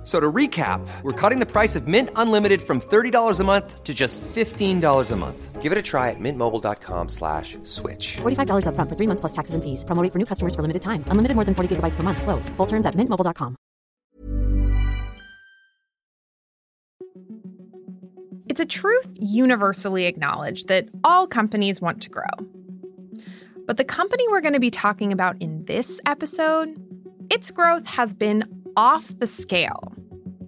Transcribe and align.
F- 0.00 0.06
So 0.06 0.18
to 0.18 0.32
recap, 0.32 0.80
we're 1.02 1.12
cutting 1.12 1.40
the 1.40 1.46
price 1.46 1.76
of 1.76 1.86
Mint 1.86 2.08
Unlimited 2.16 2.62
from 2.62 2.80
$30 2.80 3.38
a 3.40 3.44
month 3.44 3.84
to 3.84 3.92
just 3.92 4.18
$15 4.34 5.10
a 5.10 5.16
month. 5.16 5.60
Give 5.60 5.72
it 5.72 5.76
a 5.78 5.82
try 5.82 6.08
at 6.08 6.16
mintmobile.com 6.18 7.08
slash 7.10 7.58
switch. 7.64 8.16
$45 8.22 8.64
upfront 8.64 8.88
for 8.88 8.96
three 8.96 9.06
months 9.06 9.20
plus 9.20 9.32
taxes 9.32 9.54
and 9.54 9.62
fees. 9.62 9.84
Promo 9.84 10.02
rate 10.02 10.10
for 10.12 10.18
new 10.18 10.24
customers 10.24 10.54
for 10.54 10.62
limited 10.62 10.80
time. 10.80 11.04
Unlimited 11.08 11.34
more 11.34 11.44
than 11.44 11.54
40 11.54 11.76
gigabytes 11.76 11.96
per 11.96 12.02
month. 12.02 12.22
Slows. 12.22 12.48
Full 12.56 12.66
terms 12.66 12.86
at 12.86 12.94
mintmobile.com. 12.94 13.56
It's 18.48 18.60
a 18.60 18.66
truth 18.66 19.08
universally 19.20 20.06
acknowledged 20.06 20.68
that 20.68 20.88
all 21.04 21.26
companies 21.26 21.80
want 21.80 22.02
to 22.02 22.10
grow. 22.10 22.24
But 23.66 23.76
the 23.76 23.84
company 23.84 24.24
we're 24.28 24.40
going 24.40 24.54
to 24.54 24.60
be 24.60 24.70
talking 24.70 25.12
about 25.12 25.36
in 25.40 25.64
this 25.66 26.00
episode, 26.06 26.74
its 27.30 27.52
growth 27.52 27.86
has 27.86 28.12
been 28.14 28.44
off 28.76 29.12
the 29.18 29.26
scale. 29.26 29.89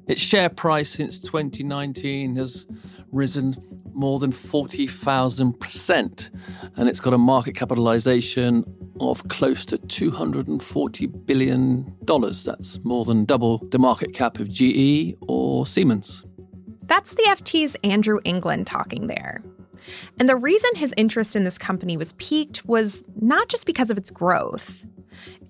Its 0.06 0.20
share 0.20 0.48
price 0.48 0.90
since 0.90 1.20
2019 1.20 2.36
has 2.36 2.66
risen 3.12 3.56
more 3.94 4.18
than 4.18 4.32
40,000%, 4.32 6.30
and 6.76 6.88
it's 6.88 7.00
got 7.00 7.12
a 7.12 7.18
market 7.18 7.54
capitalization 7.54 8.64
of 9.00 9.28
close 9.28 9.64
to 9.66 9.78
$240 9.78 11.26
billion. 11.26 11.94
That's 12.06 12.82
more 12.84 13.04
than 13.04 13.24
double 13.24 13.58
the 13.70 13.78
market 13.78 14.12
cap 14.14 14.38
of 14.38 14.48
GE 14.48 15.14
or 15.20 15.66
Siemens. 15.66 16.24
That's 16.84 17.14
the 17.14 17.22
FT's 17.24 17.76
Andrew 17.84 18.18
England 18.24 18.66
talking 18.66 19.06
there. 19.06 19.42
And 20.18 20.28
the 20.28 20.36
reason 20.36 20.70
his 20.74 20.94
interest 20.96 21.36
in 21.36 21.44
this 21.44 21.58
company 21.58 21.96
was 21.96 22.12
piqued 22.14 22.64
was 22.66 23.04
not 23.20 23.48
just 23.48 23.66
because 23.66 23.90
of 23.90 23.98
its 23.98 24.10
growth, 24.10 24.86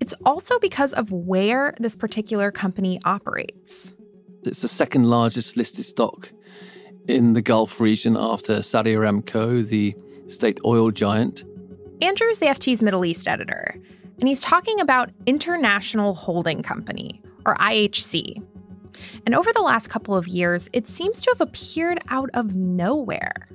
it's 0.01 0.15
also 0.25 0.59
because 0.59 0.93
of 0.95 1.13
where 1.13 1.75
this 1.79 1.97
particular 1.97 2.51
company 2.51 3.01
operates. 3.05 3.95
It's 4.45 4.63
the 4.63 4.69
second 4.69 5.05
largest 5.05 5.57
listed 5.57 5.85
stock 5.85 6.33
in 7.09 7.33
the 7.33 7.43
Gulf 7.43 7.81
region 7.81 8.17
after 8.17 8.63
Saudi 8.63 8.95
Aramco, 8.95 9.67
the 9.67 9.95
state 10.27 10.59
oil 10.65 10.91
giant. 10.91 11.45
Andrew's 12.01 12.39
the 12.39 12.47
FT's 12.47 12.83
Middle 12.83 13.05
East 13.05 13.29
editor, 13.29 13.77
and 14.19 14.29
he's 14.29 14.43
talking 14.43 14.81
about 14.81 15.11
International 15.27 16.15
Holding 16.15 16.63
Company, 16.63 17.23
or 17.47 17.55
IHC. 17.57 18.43
And 19.25 19.35
over 19.35 19.53
the 19.53 19.63
last 19.63 19.89
couple 19.89 20.17
of 20.17 20.27
years, 20.27 20.69
it 20.73 20.87
seems 20.87 21.23
to 21.23 21.31
have 21.31 21.41
appeared 21.41 22.01
out 22.09 22.31
of 22.35 22.55
nowhere. 22.57 23.49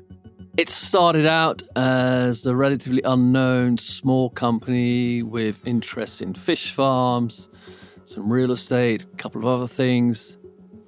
It 0.55 0.69
started 0.69 1.25
out 1.25 1.61
as 1.75 2.45
a 2.45 2.55
relatively 2.55 3.01
unknown 3.03 3.77
small 3.77 4.29
company 4.29 5.21
with 5.21 5.65
interests 5.67 6.21
in 6.21 6.33
fish 6.33 6.71
farms, 6.71 7.49
some 8.05 8.31
real 8.31 8.51
estate, 8.51 9.03
a 9.03 9.17
couple 9.17 9.41
of 9.41 9.47
other 9.47 9.67
things. 9.67 10.37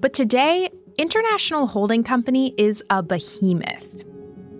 But 0.01 0.13
today, 0.13 0.69
International 0.97 1.67
Holding 1.67 2.03
Company 2.03 2.53
is 2.57 2.81
a 2.89 3.03
behemoth. 3.03 4.03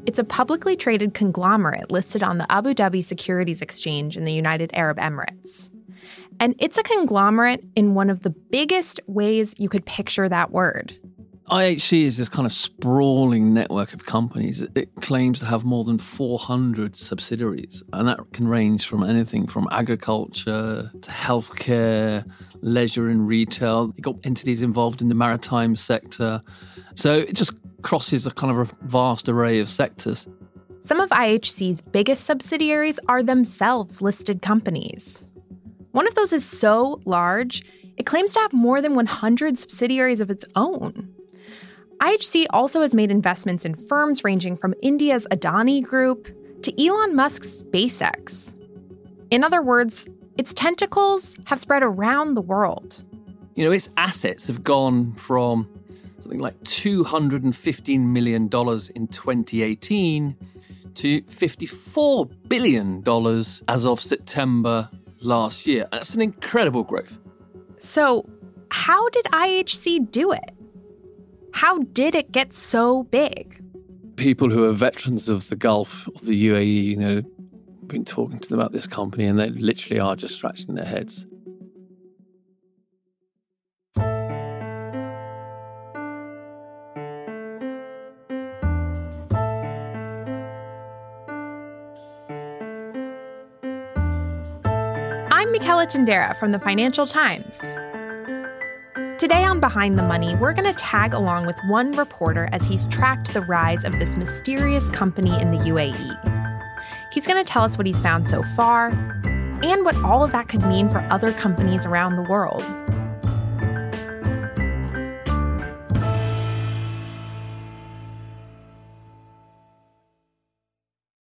It's 0.06 0.20
a 0.20 0.26
publicly 0.26 0.76
traded 0.76 1.14
conglomerate 1.14 1.90
listed 1.90 2.24
on 2.24 2.40
the 2.40 2.52
Abu 2.52 2.74
Dhabi 2.74 3.02
Securities 3.02 3.62
Exchange 3.62 4.18
in 4.18 4.26
the 4.26 4.34
United 4.34 4.72
Arab 4.74 4.98
Emirates. 4.98 5.72
And 6.42 6.56
it's 6.60 6.78
a 6.78 6.84
conglomerate 6.84 7.64
in 7.76 7.94
one 7.94 8.10
of 8.10 8.22
the 8.22 8.32
biggest 8.32 9.00
ways 9.08 9.56
you 9.58 9.70
could 9.70 9.86
picture 9.86 10.28
that 10.28 10.52
word. 10.52 11.00
IHC 11.50 12.04
is 12.04 12.18
this 12.18 12.30
kind 12.30 12.46
of 12.46 12.52
sprawling 12.52 13.56
network 13.56 13.94
of 13.94 14.06
companies. 14.06 14.62
It 14.76 14.90
claims 15.02 15.40
to 15.40 15.46
have 15.46 15.66
more 15.66 15.84
than 15.84 15.98
400 15.98 16.96
subsidiaries, 16.96 17.84
and 17.92 18.08
that 18.08 18.20
can 18.34 18.48
range 18.48 18.86
from 18.86 19.04
anything 19.04 19.48
from 19.48 19.68
agriculture 19.72 20.92
to 21.02 21.12
healthcare, 21.12 22.24
leisure 22.62 23.10
and 23.10 23.28
retail. 23.28 23.92
You've 23.96 24.04
got 24.04 24.18
entities 24.24 24.62
involved 24.62 25.02
in 25.02 25.10
the 25.10 25.16
maritime 25.16 25.76
sector. 25.76 26.44
So 26.94 27.16
it 27.16 27.34
just 27.34 27.54
crosses 27.82 28.28
a 28.28 28.32
kind 28.32 28.56
of 28.56 28.70
a 28.70 28.86
vast 28.86 29.28
array 29.28 29.60
of 29.60 29.70
sectors. 29.70 30.28
Some 30.82 31.00
of 31.00 31.10
IHC's 31.10 31.82
biggest 31.82 32.26
subsidiaries 32.26 33.00
are 33.08 33.24
themselves 33.24 34.04
listed 34.04 34.44
companies. 34.44 35.28
One 35.92 36.08
of 36.08 36.14
those 36.14 36.32
is 36.32 36.46
so 36.46 37.02
large, 37.06 37.64
it 37.98 38.06
claims 38.06 38.34
to 38.34 38.40
have 38.40 38.54
more 38.54 38.82
than 38.82 38.94
100 38.94 39.58
subsidiaries 39.58 40.22
of 40.22 40.30
its 40.30 40.46
own. 40.56 41.16
IHC 42.00 42.46
also 42.52 42.82
has 42.82 42.94
made 42.94 43.12
investments 43.12 43.66
in 43.66 43.76
firms 43.76 44.24
ranging 44.24 44.56
from 44.56 44.74
India's 44.82 45.28
Adani 45.32 45.84
Group 45.84 46.30
to 46.64 46.86
Elon 46.86 47.16
Musk's 47.16 47.64
SpaceX. 47.64 48.56
In 49.32 49.44
other 49.44 49.62
words, 49.62 50.08
its 50.38 50.54
tentacles 50.54 51.38
have 51.46 51.60
spread 51.60 51.84
around 51.84 52.36
the 52.36 52.42
world. 52.42 53.04
You 53.56 53.66
know, 53.66 53.72
its 53.72 53.90
assets 53.98 54.48
have 54.48 54.64
gone 54.64 55.14
from 55.16 55.68
something 56.20 56.40
like 56.40 56.58
$215 56.64 58.00
million 58.00 58.44
in 58.44 58.50
2018 58.50 60.38
to 60.96 61.22
$54 61.22 62.32
billion 62.48 63.04
as 63.68 63.86
of 63.86 64.02
September 64.02 64.90
last 65.22 65.68
year. 65.68 65.88
That's 65.92 66.16
an 66.16 66.22
incredible 66.22 66.84
growth. 66.84 67.20
So, 67.78 68.28
how 68.72 69.10
did 69.10 69.26
IHC 69.26 70.12
do 70.12 70.32
it? 70.32 70.54
How 71.54 71.80
did 71.80 72.16
it 72.16 72.32
get 72.32 72.54
so 72.54 73.04
big? 73.04 73.64
People 74.16 74.50
who 74.50 74.66
are 74.66 74.74
veterans 74.74 75.30
of 75.30 75.50
the 75.50 75.56
Gulf, 75.56 76.08
of 76.08 76.22
the 76.22 76.48
UAE, 76.48 76.84
you 76.86 76.96
know, 76.96 77.22
been 77.88 78.06
talking 78.06 78.40
to 78.40 78.50
them 78.50 78.60
about 78.60 78.72
this 78.72 78.88
company 78.88 79.26
and 79.26 79.40
they 79.40 79.50
literally 79.50 80.00
are 80.00 80.16
just 80.16 80.36
scratching 80.36 80.76
their 80.76 80.86
heads. 80.86 81.26
I'm 95.32 95.52
Michela 95.52 95.88
Tindera 95.88 96.38
from 96.38 96.52
the 96.52 96.60
Financial 96.60 97.08
Times. 97.08 97.60
Today 99.20 99.44
on 99.44 99.60
Behind 99.60 100.00
the 100.00 100.04
Money, 100.04 100.38
we're 100.38 100.54
going 100.54 100.74
to 100.74 100.80
tag 100.80 101.14
along 101.14 101.46
with 101.46 101.58
one 101.68 101.92
reporter 101.92 102.48
as 102.54 102.66
he's 102.66 102.88
tracked 102.88 103.34
the 103.34 103.42
rise 103.42 103.84
of 103.84 104.00
this 104.00 104.16
mysterious 104.16 104.90
company 104.92 105.38
in 105.42 105.52
the 105.52 105.58
UAE. 105.58 107.12
He's 107.12 107.28
going 107.28 107.38
to 107.38 107.44
tell 107.44 107.66
us 107.66 107.78
what 107.78 107.86
he's 107.86 108.00
found 108.00 108.30
so 108.30 108.42
far 108.44 108.92
and 109.62 109.84
what 109.84 109.98
all 110.06 110.24
of 110.24 110.32
that 110.32 110.48
could 110.48 110.64
mean 110.64 110.88
for 110.88 111.00
other 111.10 111.34
companies 111.34 111.86
around 111.86 112.16
the 112.16 112.22
world. 112.22 112.64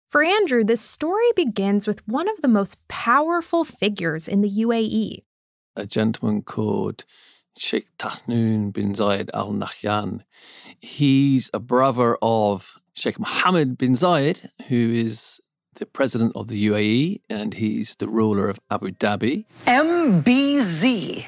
For 0.09 0.23
Andrew, 0.23 0.65
this 0.65 0.81
story 0.81 1.33
begins 1.37 1.87
with 1.87 2.01
one 2.09 2.31
of 2.31 2.41
the 2.41 2.49
most 2.49 2.79
powerful 2.89 3.63
figures 3.63 4.27
in 4.27 4.41
the 4.41 4.49
UAE. 4.49 5.19
A 5.77 5.85
gentleman 5.85 6.41
called 6.41 7.05
Sheikh 7.57 7.87
Tahnoon 7.99 8.73
bin 8.73 8.93
Zayed 8.93 9.31
Al 9.33 9.53
Nahyan. 9.53 10.23
He's 10.81 11.51
a 11.55 11.61
brother 11.61 12.17
of 12.21 12.79
Sheikh 12.95 13.19
Mohammed 13.19 13.79
bin 13.79 13.93
Zayed, 13.93 14.51
who 14.69 14.91
is 14.91 15.41
the 15.75 15.87
president 15.87 16.33
of 16.37 16.49
the 16.49 16.69
UAE 16.69 17.21
and 17.29 17.55
he's 17.55 17.97
the 17.97 18.09
ruler 18.09 18.49
of 18.49 18.61
Abu 18.71 18.91
Dhabi. 18.91 19.45
MBZ. 19.67 21.27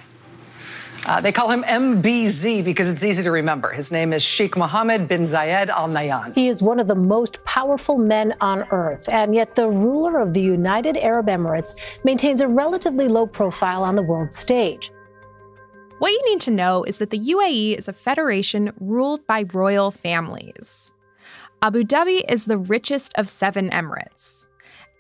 Uh, 1.07 1.21
they 1.21 1.31
call 1.31 1.51
him 1.51 1.63
MBZ 1.63 2.65
because 2.65 2.89
it's 2.89 3.05
easy 3.05 3.23
to 3.23 3.31
remember. 3.31 3.71
His 3.71 3.93
name 3.93 4.13
is 4.13 4.25
Sheikh 4.25 4.57
Mohammed 4.57 5.07
bin 5.07 5.23
Zayed 5.23 5.69
Al 5.69 5.89
Nahyan. 5.89 6.35
He 6.35 6.49
is 6.49 6.63
one 6.63 6.81
of 6.81 6.89
the 6.89 6.97
most 6.97 7.43
powerful 7.45 7.97
men 7.97 8.35
on 8.41 8.65
earth, 8.73 9.09
and 9.09 9.33
yet 9.33 9.55
the 9.55 9.69
ruler 9.69 10.19
of 10.19 10.35
the 10.35 10.41
United 10.41 10.97
Arab 10.97 11.27
Emirates 11.27 11.77
maintains 12.03 12.41
a 12.41 12.49
relatively 12.49 13.07
low 13.07 13.25
profile 13.25 13.85
on 13.85 13.95
the 13.95 14.03
world 14.03 14.33
stage. 14.33 14.91
What 15.99 16.11
you 16.11 16.23
need 16.27 16.41
to 16.43 16.51
know 16.51 16.85
is 16.85 16.99
that 16.99 17.09
the 17.09 17.19
UAE 17.19 17.79
is 17.79 17.89
a 17.89 17.93
federation 17.93 18.71
ruled 18.81 19.27
by 19.27 19.47
royal 19.53 19.91
families. 19.91 20.93
Abu 21.63 21.85
Dhabi 21.85 22.23
is 22.31 22.45
the 22.45 22.59
richest 22.59 23.15
of 23.17 23.27
seven 23.29 23.71
emirates, 23.71 24.47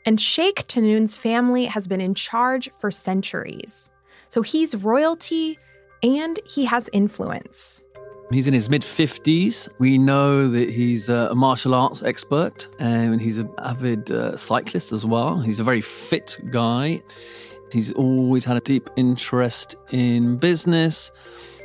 and 0.06 0.18
Sheikh 0.18 0.66
Tahnoon's 0.68 1.14
family 1.14 1.66
has 1.66 1.86
been 1.86 2.00
in 2.00 2.14
charge 2.14 2.70
for 2.70 2.90
centuries. 2.90 3.90
So 4.30 4.40
he's 4.40 4.74
royalty 4.74 5.58
and 6.02 6.40
he 6.46 6.64
has 6.64 6.88
influence. 6.94 7.84
He's 8.30 8.48
in 8.48 8.54
his 8.54 8.70
mid 8.70 8.82
50s. 8.82 9.68
We 9.78 9.98
know 9.98 10.48
that 10.48 10.70
he's 10.70 11.08
a 11.08 11.34
martial 11.34 11.74
arts 11.74 12.02
expert 12.02 12.68
and 12.78 13.20
he's 13.20 13.38
an 13.38 13.50
avid 13.58 14.10
uh, 14.10 14.36
cyclist 14.36 14.92
as 14.92 15.04
well. 15.04 15.40
He's 15.40 15.60
a 15.60 15.64
very 15.64 15.82
fit 15.82 16.38
guy. 16.50 17.02
He's 17.72 17.92
always 17.92 18.44
had 18.44 18.56
a 18.56 18.60
deep 18.60 18.88
interest 18.96 19.76
in 19.90 20.36
business. 20.36 21.10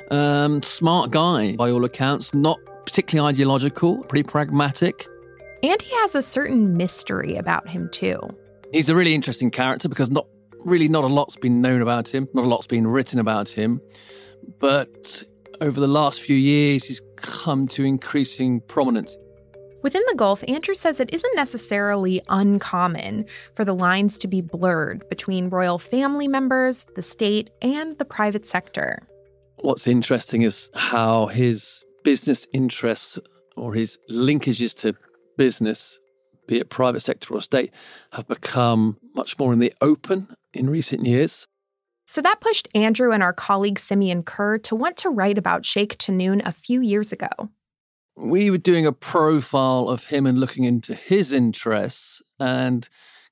Um, 0.10 0.62
smart 0.62 1.12
guy, 1.12 1.56
by 1.56 1.72
all 1.72 1.86
accounts, 1.86 2.34
not 2.34 2.60
particularly 2.86 3.30
ideological, 3.34 4.04
pretty 4.04 4.24
pragmatic. 4.24 5.08
And 5.64 5.82
he 5.82 5.96
has 5.98 6.16
a 6.16 6.22
certain 6.22 6.76
mystery 6.76 7.38
about 7.38 7.70
him, 7.70 7.90
too. 7.92 8.20
He's 8.74 8.90
a 8.90 8.96
really 8.96 9.14
interesting 9.14 9.52
character 9.52 9.88
because 9.88 10.10
not 10.10 10.28
really 10.60 10.88
not 10.88 11.04
a 11.04 11.08
lot's 11.08 11.36
been 11.38 11.62
known 11.62 11.82
about 11.82 12.08
him, 12.08 12.28
not 12.34 12.46
a 12.46 12.48
lot's 12.48 12.68
been 12.68 12.88
written 12.88 13.20
about 13.20 13.50
him. 13.50 13.82
But 14.60 15.24
over 15.62 15.80
the 15.80 15.88
last 15.88 16.22
few 16.22 16.36
years, 16.36 16.86
he's 16.86 17.02
come 17.16 17.68
to 17.70 17.84
increasing 17.84 18.62
prominence. 18.62 19.16
Within 19.84 20.04
the 20.08 20.16
Gulf, 20.16 20.44
Andrew 20.48 20.76
says 20.76 21.00
it 21.00 21.14
isn't 21.14 21.36
necessarily 21.36 22.22
uncommon 22.30 23.26
for 23.56 23.66
the 23.66 23.74
lines 23.74 24.18
to 24.20 24.28
be 24.28 24.42
blurred 24.42 25.08
between 25.10 25.50
royal 25.50 25.78
family 25.78 26.28
members, 26.28 26.86
the 26.96 27.02
state, 27.02 27.50
and 27.62 27.98
the 27.98 28.06
private 28.06 28.46
sector. 28.46 29.08
What's 29.62 29.88
interesting 29.88 30.44
is 30.44 30.70
how 30.76 31.28
his 31.28 31.84
business 32.04 32.48
interests 32.54 33.20
or 33.56 33.74
his 33.74 33.98
linkages 34.10 34.76
to 34.80 34.96
business, 35.38 36.00
be 36.48 36.60
it 36.60 36.70
private 36.70 37.02
sector 37.02 37.34
or 37.34 37.42
state, 37.42 37.72
have 38.12 38.28
become 38.28 38.98
much 39.16 39.38
more 39.40 39.54
in 39.54 39.60
the 39.60 39.74
open 39.82 40.36
in 40.54 40.70
recent 40.70 41.06
years. 41.06 41.48
So 42.06 42.22
that 42.22 42.42
pushed 42.42 42.68
Andrew 42.76 43.12
and 43.12 43.24
our 43.24 43.34
colleague 43.34 43.80
Simeon 43.80 44.24
Kerr 44.24 44.58
to 44.60 44.76
want 44.76 44.98
to 44.98 45.10
write 45.10 45.38
about 45.38 45.66
Sheikh 45.66 45.98
Tahnoon 45.98 46.42
a 46.46 46.52
few 46.52 46.82
years 46.82 47.12
ago. 47.12 47.30
We 48.24 48.52
were 48.52 48.60
doing 48.60 48.86
a 48.86 48.92
profile 48.92 49.90
of 49.90 50.06
him 50.06 50.28
and 50.28 50.40
looking 50.40 50.64
into 50.64 50.94
his 50.94 51.34
interests 51.34 52.22
and 52.40 52.88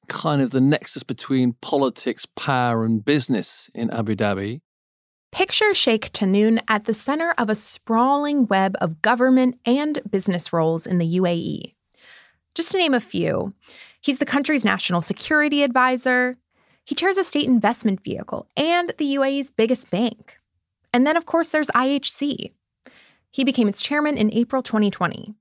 kind 0.07 0.41
of 0.41 0.50
the 0.50 0.59
nexus 0.59 1.03
between 1.03 1.53
politics, 1.62 2.25
power, 2.25 2.83
and 2.83 3.06
business 3.06 3.69
in 3.75 3.91
Abu 3.91 4.15
Dhabi. 4.15 4.62
Picture 5.31 5.75
Sheikh 5.75 6.12
Tahnoon 6.12 6.59
at 6.68 6.86
the 6.86 6.94
center 6.95 7.36
of 7.38 7.51
a 7.51 7.56
sprawling 7.56 8.47
web 8.47 8.75
of 8.81 9.03
government 9.03 9.59
and 9.63 10.00
business 10.09 10.51
roles 10.51 10.88
in 10.88 10.97
the 10.97 11.19
UAE. 11.19 11.75
Just 12.56 12.71
to 12.71 12.80
name 12.80 12.95
a 12.95 13.00
few, 13.00 13.53
he's 14.01 14.18
the 14.18 14.25
country's 14.25 14.65
national 14.65 15.03
security 15.03 15.62
advisor, 15.62 16.38
he 16.83 16.95
chairs 16.95 17.19
a 17.19 17.24
state 17.24 17.47
investment 17.47 18.03
vehicle 18.03 18.47
and 18.57 18.91
the 18.97 19.15
UAE's 19.15 19.51
biggest 19.51 19.91
bank. 19.91 20.39
And 20.91 21.06
then, 21.06 21.15
of 21.15 21.27
course, 21.27 21.50
there's 21.50 21.68
IHC. 21.68 22.53
He 23.31 23.43
became 23.43 23.67
its 23.67 23.81
chairman 23.81 24.17
in 24.17 24.33
April 24.33 24.63
2020. 24.63 25.35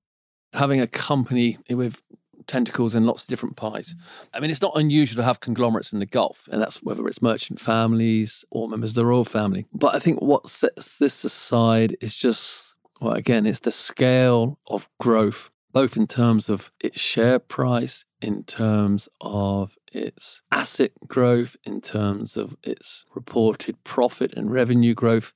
Having 0.53 0.81
a 0.81 0.87
company 0.87 1.59
with 1.69 2.03
tentacles 2.49 2.95
in 2.95 3.07
lots 3.07 3.25
of 3.25 3.29
different 3.29 3.57
pies. 3.57 3.95
I 4.35 4.41
mean, 4.41 4.51
it's 4.51 4.63
not 4.63 4.73
unusual 4.75 5.23
to 5.23 5.25
have 5.25 5.41
conglomerates 5.41 5.93
in 5.93 6.01
the 6.01 6.07
Gulf, 6.07 6.49
and 6.51 6.61
that's 6.61 6.83
whether 6.83 7.07
it's 7.07 7.23
merchant 7.23 7.61
families 7.61 8.45
or 8.51 8.69
members 8.69 8.93
of 8.93 8.95
the 8.97 9.07
royal 9.07 9.25
family. 9.25 9.67
But 9.73 9.95
I 9.95 9.99
think 9.99 10.21
what 10.21 10.49
sets 10.49 10.99
this 10.99 11.23
aside 11.25 11.97
is 12.01 12.17
just, 12.17 12.75
well, 13.01 13.13
again, 13.13 13.47
it's 13.47 13.61
the 13.61 13.71
scale 13.71 14.59
of 14.67 14.89
growth, 14.99 15.51
both 15.73 15.97
in 15.97 16.07
terms 16.07 16.49
of 16.49 16.73
its 16.81 17.01
share 17.01 17.39
price, 17.39 18.07
in 18.21 18.45
terms 18.45 19.09
of 19.21 19.77
its 19.93 20.41
asset 20.51 20.93
growth, 21.07 21.57
in 21.65 21.81
terms 21.81 22.37
of 22.37 22.57
its 22.63 23.05
reported 23.15 23.85
profit 23.85 24.33
and 24.35 24.51
revenue 24.51 24.95
growth, 24.95 25.35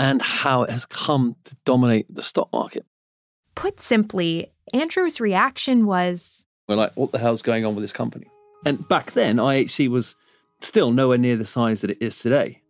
and 0.00 0.22
how 0.22 0.62
it 0.62 0.70
has 0.70 0.86
come 0.86 1.36
to 1.44 1.54
dominate 1.66 2.12
the 2.12 2.22
stock 2.22 2.50
market. 2.54 2.86
Put 3.54 3.78
simply, 3.78 4.50
Andrew's 4.72 5.20
reaction 5.20 5.84
was 5.84 6.46
We're 6.66 6.76
like, 6.76 6.96
what 6.96 7.12
the 7.12 7.18
hell's 7.18 7.42
going 7.42 7.66
on 7.66 7.74
with 7.74 7.84
this 7.84 7.92
company? 7.92 8.26
And 8.64 8.88
back 8.88 9.12
then, 9.12 9.36
IHC 9.36 9.88
was 9.88 10.16
still 10.62 10.90
nowhere 10.90 11.18
near 11.18 11.36
the 11.36 11.44
size 11.44 11.82
that 11.82 11.90
it 11.90 11.98
is 12.00 12.18
today. 12.18 12.62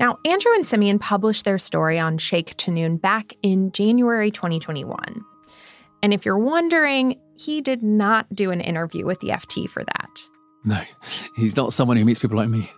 Now, 0.00 0.18
Andrew 0.24 0.52
and 0.54 0.66
Simeon 0.66 0.98
published 0.98 1.44
their 1.44 1.58
story 1.58 2.00
on 2.00 2.18
Sheikh 2.18 2.56
Tahnoon 2.56 3.00
back 3.00 3.32
in 3.42 3.70
January 3.70 4.32
2021. 4.32 5.24
And 6.02 6.12
if 6.12 6.26
you're 6.26 6.36
wondering, 6.36 7.20
he 7.38 7.60
did 7.60 7.82
not 7.82 8.26
do 8.34 8.50
an 8.50 8.60
interview 8.60 9.06
with 9.06 9.20
the 9.20 9.28
FT 9.28 9.70
for 9.70 9.84
that. 9.84 10.20
No, 10.64 10.82
he's 11.36 11.56
not 11.56 11.72
someone 11.72 11.96
who 11.96 12.04
meets 12.04 12.18
people 12.18 12.36
like 12.36 12.48
me. 12.48 12.68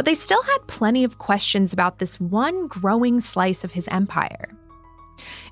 But 0.00 0.06
they 0.06 0.14
still 0.14 0.42
had 0.42 0.66
plenty 0.66 1.04
of 1.04 1.18
questions 1.18 1.74
about 1.74 1.98
this 1.98 2.18
one 2.18 2.68
growing 2.68 3.20
slice 3.20 3.64
of 3.64 3.72
his 3.72 3.86
empire. 3.88 4.48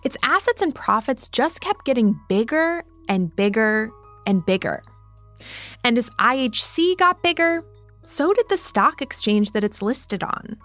Its 0.04 0.16
assets 0.22 0.62
and 0.62 0.74
profits 0.74 1.28
just 1.28 1.60
kept 1.60 1.84
getting 1.84 2.18
bigger 2.30 2.82
and 3.10 3.36
bigger 3.36 3.90
and 4.26 4.46
bigger. 4.46 4.82
And 5.84 5.98
as 5.98 6.08
IHC 6.18 6.96
got 6.96 7.22
bigger, 7.22 7.62
so 8.00 8.32
did 8.32 8.48
the 8.48 8.56
stock 8.56 9.02
exchange 9.02 9.50
that 9.50 9.64
it's 9.64 9.82
listed 9.82 10.22
on. 10.22 10.56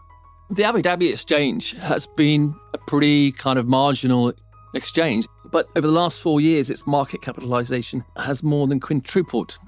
The 0.50 0.64
Abu 0.64 0.82
Dhabi 0.82 1.12
Exchange 1.12 1.74
has 1.74 2.08
been 2.08 2.56
a 2.74 2.78
pretty 2.78 3.34
kind 3.34 3.60
of 3.60 3.68
marginal 3.68 4.32
exchange, 4.74 5.26
but 5.52 5.68
over 5.76 5.86
the 5.86 5.92
last 5.92 6.22
four 6.22 6.40
years, 6.40 6.70
its 6.70 6.88
market 6.88 7.22
capitalization 7.22 8.06
has 8.16 8.44
more 8.44 8.66
than 8.66 8.80
quintupled. 8.80 9.60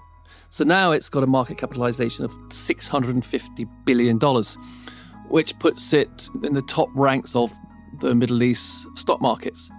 So 0.56 0.64
now 0.64 0.94
it's 0.94 1.10
got 1.10 1.22
a 1.22 1.28
market 1.28 1.58
capitalization 1.58 2.24
of 2.24 2.32
$650 2.48 3.70
billion, 3.84 4.18
which 5.28 5.60
puts 5.60 5.92
it 5.92 6.30
in 6.44 6.54
the 6.54 6.62
top 6.62 6.88
ranks 6.96 7.36
of 7.36 7.52
the 8.00 8.16
Middle 8.16 8.42
East 8.42 8.88
stock 8.96 9.20
markets. 9.20 9.70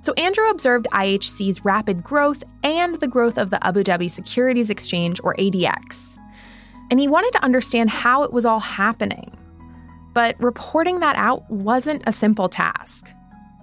So 0.00 0.14
Andrew 0.14 0.48
observed 0.48 0.86
IHC's 0.90 1.66
rapid 1.66 2.02
growth 2.02 2.42
and 2.62 2.94
the 2.94 3.06
growth 3.06 3.36
of 3.36 3.50
the 3.50 3.62
Abu 3.66 3.84
Dhabi 3.84 4.08
Securities 4.08 4.70
Exchange, 4.70 5.20
or 5.22 5.34
ADX. 5.34 6.16
And 6.90 6.98
he 6.98 7.08
wanted 7.08 7.32
to 7.32 7.44
understand 7.44 7.90
how 7.90 8.22
it 8.22 8.32
was 8.32 8.46
all 8.46 8.60
happening. 8.60 9.36
But 10.14 10.42
reporting 10.42 11.00
that 11.00 11.16
out 11.16 11.42
wasn't 11.50 12.02
a 12.06 12.12
simple 12.12 12.48
task. 12.48 13.06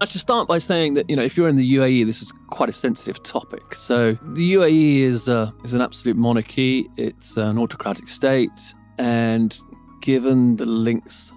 I 0.04 0.06
should 0.06 0.20
start 0.20 0.46
by 0.46 0.58
saying 0.58 0.92
that 0.94 1.08
you 1.08 1.16
know 1.16 1.22
if 1.22 1.34
you're 1.34 1.48
in 1.48 1.56
the 1.56 1.76
UAE, 1.76 2.04
this 2.04 2.20
is 2.20 2.30
quite 2.48 2.68
a 2.68 2.74
sensitive 2.74 3.22
topic. 3.22 3.74
So 3.74 4.12
the 4.20 4.52
UAE 4.52 4.98
is 4.98 5.30
uh, 5.30 5.50
is 5.64 5.72
an 5.72 5.80
absolute 5.80 6.14
monarchy. 6.14 6.90
It's 6.98 7.38
an 7.38 7.56
autocratic 7.56 8.08
state, 8.08 8.74
and 8.98 9.58
given 10.02 10.56
the 10.56 10.66
links 10.66 11.32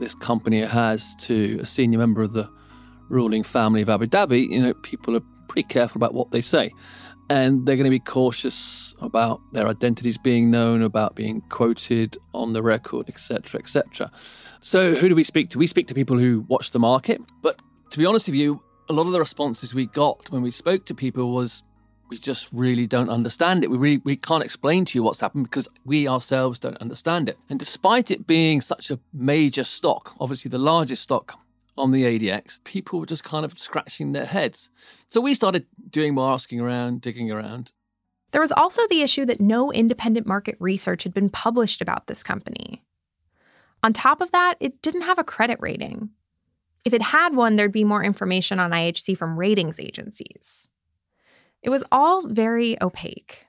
this 0.00 0.16
company 0.16 0.62
has 0.62 1.14
to 1.26 1.60
a 1.62 1.64
senior 1.64 2.00
member 2.00 2.22
of 2.22 2.32
the 2.32 2.50
ruling 3.08 3.44
family 3.44 3.82
of 3.82 3.88
Abu 3.88 4.08
Dhabi, 4.08 4.48
you 4.48 4.60
know 4.60 4.74
people 4.74 5.14
are 5.14 5.22
pretty 5.46 5.68
careful 5.68 6.00
about 6.00 6.12
what 6.12 6.32
they 6.32 6.40
say, 6.40 6.72
and 7.30 7.64
they're 7.64 7.76
going 7.76 7.84
to 7.84 7.90
be 7.90 8.00
cautious 8.00 8.96
about 9.00 9.40
their 9.52 9.68
identities 9.68 10.18
being 10.18 10.50
known, 10.50 10.82
about 10.82 11.14
being 11.14 11.40
quoted 11.50 12.18
on 12.34 12.52
the 12.52 12.64
record, 12.64 13.08
etc., 13.08 13.60
etc. 13.60 14.10
So 14.58 14.96
who 14.96 15.08
do 15.08 15.14
we 15.14 15.22
speak 15.22 15.50
to? 15.50 15.58
We 15.58 15.68
speak 15.68 15.86
to 15.86 15.94
people 15.94 16.18
who 16.18 16.40
watch 16.48 16.72
the 16.72 16.80
market, 16.80 17.20
but 17.42 17.60
to 17.92 17.98
be 17.98 18.06
honest 18.06 18.26
with 18.26 18.34
you, 18.34 18.62
a 18.88 18.92
lot 18.92 19.06
of 19.06 19.12
the 19.12 19.18
responses 19.18 19.74
we 19.74 19.84
got 19.84 20.30
when 20.30 20.40
we 20.40 20.50
spoke 20.50 20.86
to 20.86 20.94
people 20.94 21.30
was 21.30 21.62
we 22.08 22.16
just 22.16 22.48
really 22.50 22.86
don't 22.86 23.10
understand 23.10 23.62
it. 23.62 23.70
We 23.70 23.76
really 23.76 23.98
we 23.98 24.16
can't 24.16 24.42
explain 24.42 24.86
to 24.86 24.98
you 24.98 25.02
what's 25.02 25.20
happened 25.20 25.44
because 25.44 25.68
we 25.84 26.08
ourselves 26.08 26.58
don't 26.58 26.78
understand 26.78 27.28
it. 27.28 27.38
And 27.50 27.58
despite 27.58 28.10
it 28.10 28.26
being 28.26 28.62
such 28.62 28.90
a 28.90 28.98
major 29.12 29.62
stock, 29.62 30.14
obviously 30.18 30.48
the 30.48 30.58
largest 30.58 31.02
stock 31.02 31.38
on 31.76 31.90
the 31.90 32.04
ADX, 32.04 32.64
people 32.64 32.98
were 32.98 33.06
just 33.06 33.24
kind 33.24 33.44
of 33.44 33.58
scratching 33.58 34.12
their 34.12 34.26
heads. 34.26 34.70
So 35.10 35.20
we 35.20 35.34
started 35.34 35.66
doing 35.90 36.14
more 36.14 36.32
asking 36.32 36.60
around, 36.60 37.02
digging 37.02 37.30
around. 37.30 37.72
There 38.30 38.40
was 38.40 38.52
also 38.52 38.80
the 38.88 39.02
issue 39.02 39.26
that 39.26 39.40
no 39.40 39.70
independent 39.70 40.26
market 40.26 40.56
research 40.58 41.02
had 41.02 41.12
been 41.12 41.28
published 41.28 41.82
about 41.82 42.06
this 42.06 42.22
company. 42.22 42.82
On 43.82 43.92
top 43.92 44.22
of 44.22 44.32
that, 44.32 44.56
it 44.60 44.80
didn't 44.80 45.02
have 45.02 45.18
a 45.18 45.24
credit 45.24 45.58
rating. 45.60 46.08
If 46.84 46.92
it 46.92 47.02
had 47.02 47.34
one, 47.34 47.56
there'd 47.56 47.72
be 47.72 47.84
more 47.84 48.02
information 48.02 48.58
on 48.58 48.70
IHC 48.70 49.16
from 49.16 49.38
ratings 49.38 49.78
agencies. 49.78 50.68
It 51.62 51.70
was 51.70 51.84
all 51.92 52.26
very 52.26 52.80
opaque. 52.82 53.46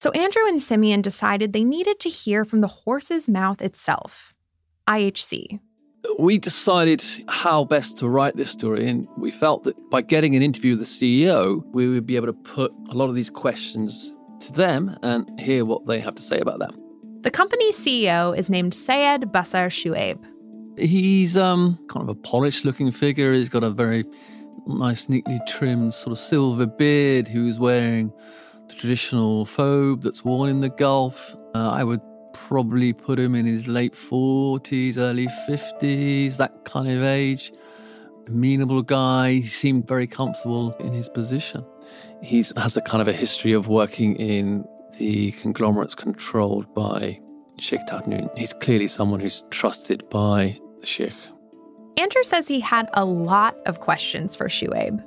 So 0.00 0.10
Andrew 0.10 0.42
and 0.46 0.60
Simeon 0.60 1.00
decided 1.00 1.52
they 1.52 1.64
needed 1.64 2.00
to 2.00 2.08
hear 2.08 2.44
from 2.44 2.60
the 2.60 2.68
horse's 2.68 3.28
mouth 3.28 3.62
itself 3.62 4.34
IHC. 4.88 5.60
We 6.18 6.36
decided 6.36 7.04
how 7.28 7.64
best 7.64 7.98
to 7.98 8.08
write 8.08 8.36
this 8.36 8.50
story, 8.50 8.88
and 8.88 9.06
we 9.16 9.30
felt 9.30 9.62
that 9.64 9.76
by 9.88 10.02
getting 10.02 10.34
an 10.34 10.42
interview 10.42 10.76
with 10.76 10.80
the 10.80 11.24
CEO, 11.24 11.64
we 11.72 11.88
would 11.88 12.06
be 12.06 12.16
able 12.16 12.26
to 12.26 12.32
put 12.32 12.72
a 12.90 12.94
lot 12.94 13.08
of 13.08 13.14
these 13.14 13.30
questions 13.30 14.12
to 14.40 14.52
them 14.52 14.98
and 15.04 15.38
hear 15.38 15.64
what 15.64 15.86
they 15.86 16.00
have 16.00 16.16
to 16.16 16.22
say 16.22 16.40
about 16.40 16.58
them. 16.58 16.76
The 17.20 17.30
company's 17.30 17.78
CEO 17.78 18.36
is 18.36 18.50
named 18.50 18.74
Syed 18.74 19.32
Basar 19.32 19.68
Shueb. 19.68 20.18
He's 20.76 21.36
um 21.36 21.78
kind 21.88 22.02
of 22.02 22.08
a 22.08 22.14
polished 22.14 22.64
looking 22.64 22.90
figure. 22.90 23.32
He's 23.32 23.48
got 23.48 23.64
a 23.64 23.70
very 23.70 24.04
nice, 24.66 25.08
neatly 25.08 25.40
trimmed 25.46 25.94
sort 25.94 26.12
of 26.12 26.18
silver 26.18 26.66
beard. 26.66 27.28
Who's 27.28 27.58
wearing 27.58 28.12
the 28.68 28.74
traditional 28.74 29.44
thobe 29.44 30.02
that's 30.02 30.24
worn 30.24 30.50
in 30.50 30.60
the 30.60 30.70
Gulf. 30.70 31.34
Uh, 31.54 31.70
I 31.70 31.84
would 31.84 32.00
probably 32.32 32.92
put 32.92 33.18
him 33.18 33.34
in 33.34 33.44
his 33.44 33.68
late 33.68 33.94
forties, 33.94 34.96
early 34.96 35.28
fifties, 35.46 36.38
that 36.38 36.64
kind 36.64 36.88
of 36.88 37.02
age. 37.02 37.52
Amenable 38.26 38.82
guy. 38.82 39.32
He 39.32 39.42
seemed 39.42 39.86
very 39.86 40.06
comfortable 40.06 40.74
in 40.76 40.92
his 40.92 41.08
position. 41.08 41.64
He 42.22 42.38
has 42.56 42.76
a 42.76 42.80
kind 42.80 43.02
of 43.02 43.08
a 43.08 43.12
history 43.12 43.52
of 43.52 43.68
working 43.68 44.16
in 44.16 44.64
the 44.98 45.32
conglomerates 45.32 45.94
controlled 45.94 46.72
by 46.72 47.18
Sheikh 47.58 47.84
Tahnoon. 47.88 48.30
He's 48.38 48.52
clearly 48.52 48.86
someone 48.86 49.20
who's 49.20 49.44
trusted 49.50 50.08
by 50.08 50.58
the 50.82 50.86
Sheikh. 50.86 51.14
Andrew 51.96 52.22
says 52.22 52.46
he 52.48 52.60
had 52.60 52.90
a 52.92 53.04
lot 53.04 53.56
of 53.66 53.80
questions 53.80 54.36
for 54.36 54.48
Shueb, 54.48 55.02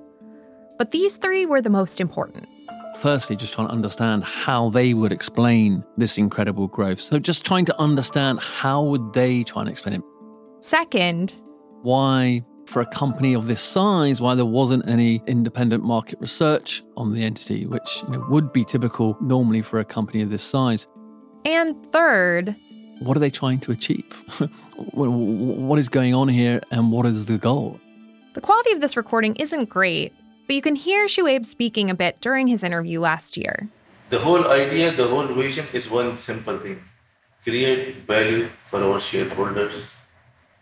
but 0.78 0.92
these 0.92 1.18
three 1.18 1.46
were 1.46 1.62
the 1.62 1.70
most 1.70 2.02
important. 2.02 2.48
Firstly, 2.98 3.36
just 3.36 3.54
trying 3.54 3.68
to 3.68 3.74
understand 3.74 4.24
how 4.24 4.70
they 4.70 4.94
would 4.94 5.12
explain 5.12 5.84
this 5.98 6.18
incredible 6.18 6.68
growth. 6.68 7.02
So, 7.02 7.20
just 7.20 7.46
trying 7.46 7.66
to 7.66 7.80
understand 7.80 8.40
how 8.40 8.84
would 8.84 9.14
they 9.14 9.44
try 9.44 9.62
and 9.62 9.70
explain 9.70 9.96
it. 9.96 10.02
Second, 10.62 11.34
why 11.82 12.44
for 12.68 12.82
a 12.82 12.86
company 12.86 13.36
of 13.36 13.48
this 13.48 13.62
size, 13.62 14.20
why 14.20 14.36
there 14.36 14.46
wasn't 14.46 14.88
any 14.88 15.22
independent 15.28 15.84
market 15.84 16.20
research 16.20 16.84
on 16.98 17.14
the 17.14 17.24
entity, 17.24 17.66
which 17.66 18.02
you 18.04 18.10
know, 18.10 18.26
would 18.30 18.52
be 18.52 18.64
typical 18.64 19.18
normally 19.22 19.62
for 19.62 19.80
a 19.80 19.86
company 19.86 20.22
of 20.22 20.30
this 20.30 20.44
size. 20.44 20.88
And 21.46 21.86
third, 21.92 22.56
what 23.00 23.18
are 23.18 23.20
they 23.20 23.30
trying 23.30 23.60
to 23.60 23.72
achieve? 23.72 24.06
what 24.94 25.80
is 25.80 25.90
going 25.90 26.14
on 26.14 26.28
here 26.28 26.62
and 26.72 26.92
what 26.92 27.06
is 27.06 27.26
the 27.26 27.38
goal? 27.38 27.80
The 28.34 28.42
quality 28.42 28.72
of 28.72 28.82
this 28.82 28.98
recording 28.98 29.36
isn't 29.38 29.70
great, 29.70 30.14
but 30.48 30.56
you 30.56 30.62
can 30.62 30.76
hear 30.76 31.08
Shueb 31.08 31.46
speaking 31.46 31.90
a 31.90 31.96
bit 31.96 32.20
during 32.22 32.48
his 32.48 32.64
interview 32.64 33.00
last 33.00 33.38
year. 33.38 33.70
The 34.10 34.20
whole 34.20 34.48
idea, 34.48 34.94
the 34.94 35.08
whole 35.08 35.28
vision 35.28 35.66
is 35.74 35.90
one 35.90 36.20
simple 36.20 36.60
thing 36.60 36.82
create 37.44 38.08
value 38.08 38.50
for 38.68 38.82
our 38.82 39.00
shareholders 39.00 39.84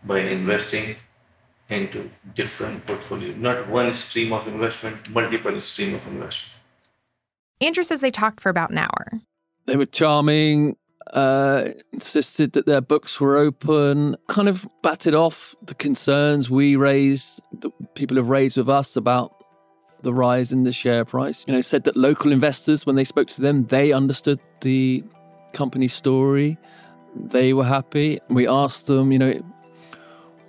by 0.04 0.18
investing 0.18 0.96
into 1.70 2.10
different 2.34 2.84
portfolio, 2.86 3.34
not 3.36 3.66
one 3.68 3.94
stream 3.94 4.34
of 4.34 4.46
investment, 4.46 5.08
multiple 5.08 5.58
stream 5.62 5.94
of 5.94 6.06
investment. 6.06 6.52
Andrew 7.62 7.84
says 7.84 8.02
they 8.02 8.10
talked 8.10 8.40
for 8.40 8.50
about 8.50 8.70
an 8.70 8.78
hour. 8.78 9.22
They 9.64 9.76
were 9.76 9.86
charming, 9.86 10.76
uh, 11.12 11.68
insisted 11.92 12.52
that 12.54 12.66
their 12.66 12.80
books 12.80 13.20
were 13.20 13.36
open, 13.36 14.16
kind 14.28 14.48
of 14.48 14.66
batted 14.82 15.14
off 15.14 15.54
the 15.62 15.74
concerns 15.74 16.50
we 16.50 16.76
raised, 16.76 17.40
that 17.60 17.94
people 17.94 18.16
have 18.16 18.28
raised 18.28 18.56
with 18.56 18.68
us 18.68 18.96
about 18.96 19.44
the 20.02 20.12
rise 20.12 20.52
in 20.52 20.64
the 20.64 20.72
share 20.72 21.04
price. 21.04 21.44
You 21.46 21.54
know, 21.54 21.60
said 21.60 21.84
that 21.84 21.96
local 21.96 22.32
investors, 22.32 22.86
when 22.86 22.96
they 22.96 23.04
spoke 23.04 23.28
to 23.28 23.40
them, 23.40 23.66
they 23.66 23.92
understood 23.92 24.40
the 24.60 25.04
company 25.52 25.88
story. 25.88 26.58
They 27.14 27.52
were 27.52 27.64
happy. 27.64 28.20
We 28.28 28.48
asked 28.48 28.86
them, 28.86 29.12
you 29.12 29.18
know, 29.18 29.40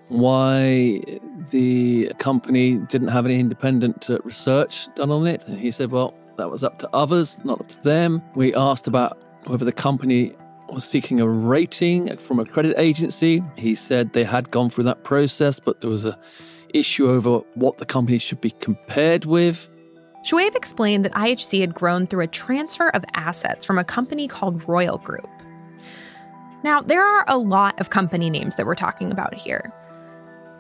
why 0.09 1.01
the 1.51 2.11
company 2.17 2.75
didn't 2.77 3.07
have 3.09 3.25
any 3.25 3.39
independent 3.39 4.09
uh, 4.09 4.19
research 4.23 4.87
done 4.95 5.11
on 5.11 5.25
it. 5.25 5.43
And 5.47 5.59
he 5.59 5.71
said, 5.71 5.91
well, 5.91 6.13
that 6.37 6.49
was 6.49 6.63
up 6.63 6.79
to 6.79 6.89
others, 6.93 7.37
not 7.43 7.59
up 7.59 7.67
to 7.69 7.83
them. 7.83 8.21
We 8.35 8.53
asked 8.53 8.87
about 8.87 9.17
whether 9.45 9.65
the 9.65 9.71
company 9.71 10.33
was 10.69 10.83
seeking 10.83 11.19
a 11.19 11.27
rating 11.27 12.15
from 12.17 12.39
a 12.39 12.45
credit 12.45 12.75
agency. 12.77 13.43
He 13.57 13.75
said 13.75 14.13
they 14.13 14.23
had 14.23 14.51
gone 14.51 14.69
through 14.69 14.85
that 14.85 15.03
process, 15.03 15.59
but 15.59 15.81
there 15.81 15.89
was 15.89 16.05
a 16.05 16.17
issue 16.73 17.09
over 17.09 17.39
what 17.53 17.77
the 17.77 17.85
company 17.85 18.17
should 18.17 18.41
be 18.41 18.51
compared 18.51 19.25
with. 19.25 19.69
Shueb 20.25 20.55
explained 20.55 21.05
that 21.05 21.13
IHC 21.13 21.61
had 21.61 21.73
grown 21.73 22.07
through 22.07 22.23
a 22.23 22.27
transfer 22.27 22.89
of 22.89 23.05
assets 23.13 23.65
from 23.65 23.77
a 23.77 23.83
company 23.83 24.27
called 24.27 24.67
Royal 24.67 24.97
Group. 24.97 25.29
Now, 26.63 26.81
there 26.81 27.03
are 27.03 27.25
a 27.27 27.37
lot 27.37 27.79
of 27.79 27.91
company 27.91 28.29
names 28.29 28.55
that 28.55 28.65
we're 28.65 28.73
talking 28.73 29.11
about 29.11 29.35
here. 29.35 29.71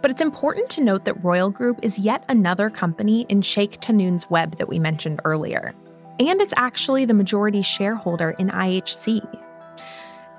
But 0.03 0.11
it's 0.11 0.21
important 0.21 0.69
to 0.69 0.83
note 0.83 1.05
that 1.05 1.23
Royal 1.23 1.49
Group 1.49 1.79
is 1.81 1.97
yet 1.97 2.23
another 2.29 2.69
company 2.69 3.25
in 3.27 3.41
Sheikh 3.41 3.79
Tahnoon's 3.81 4.29
web 4.29 4.57
that 4.57 4.69
we 4.69 4.77
mentioned 4.77 5.19
earlier. 5.25 5.73
And 6.19 6.39
it's 6.41 6.53
actually 6.57 7.05
the 7.05 7.15
majority 7.15 7.63
shareholder 7.63 8.31
in 8.37 8.49
IHC. 8.49 9.44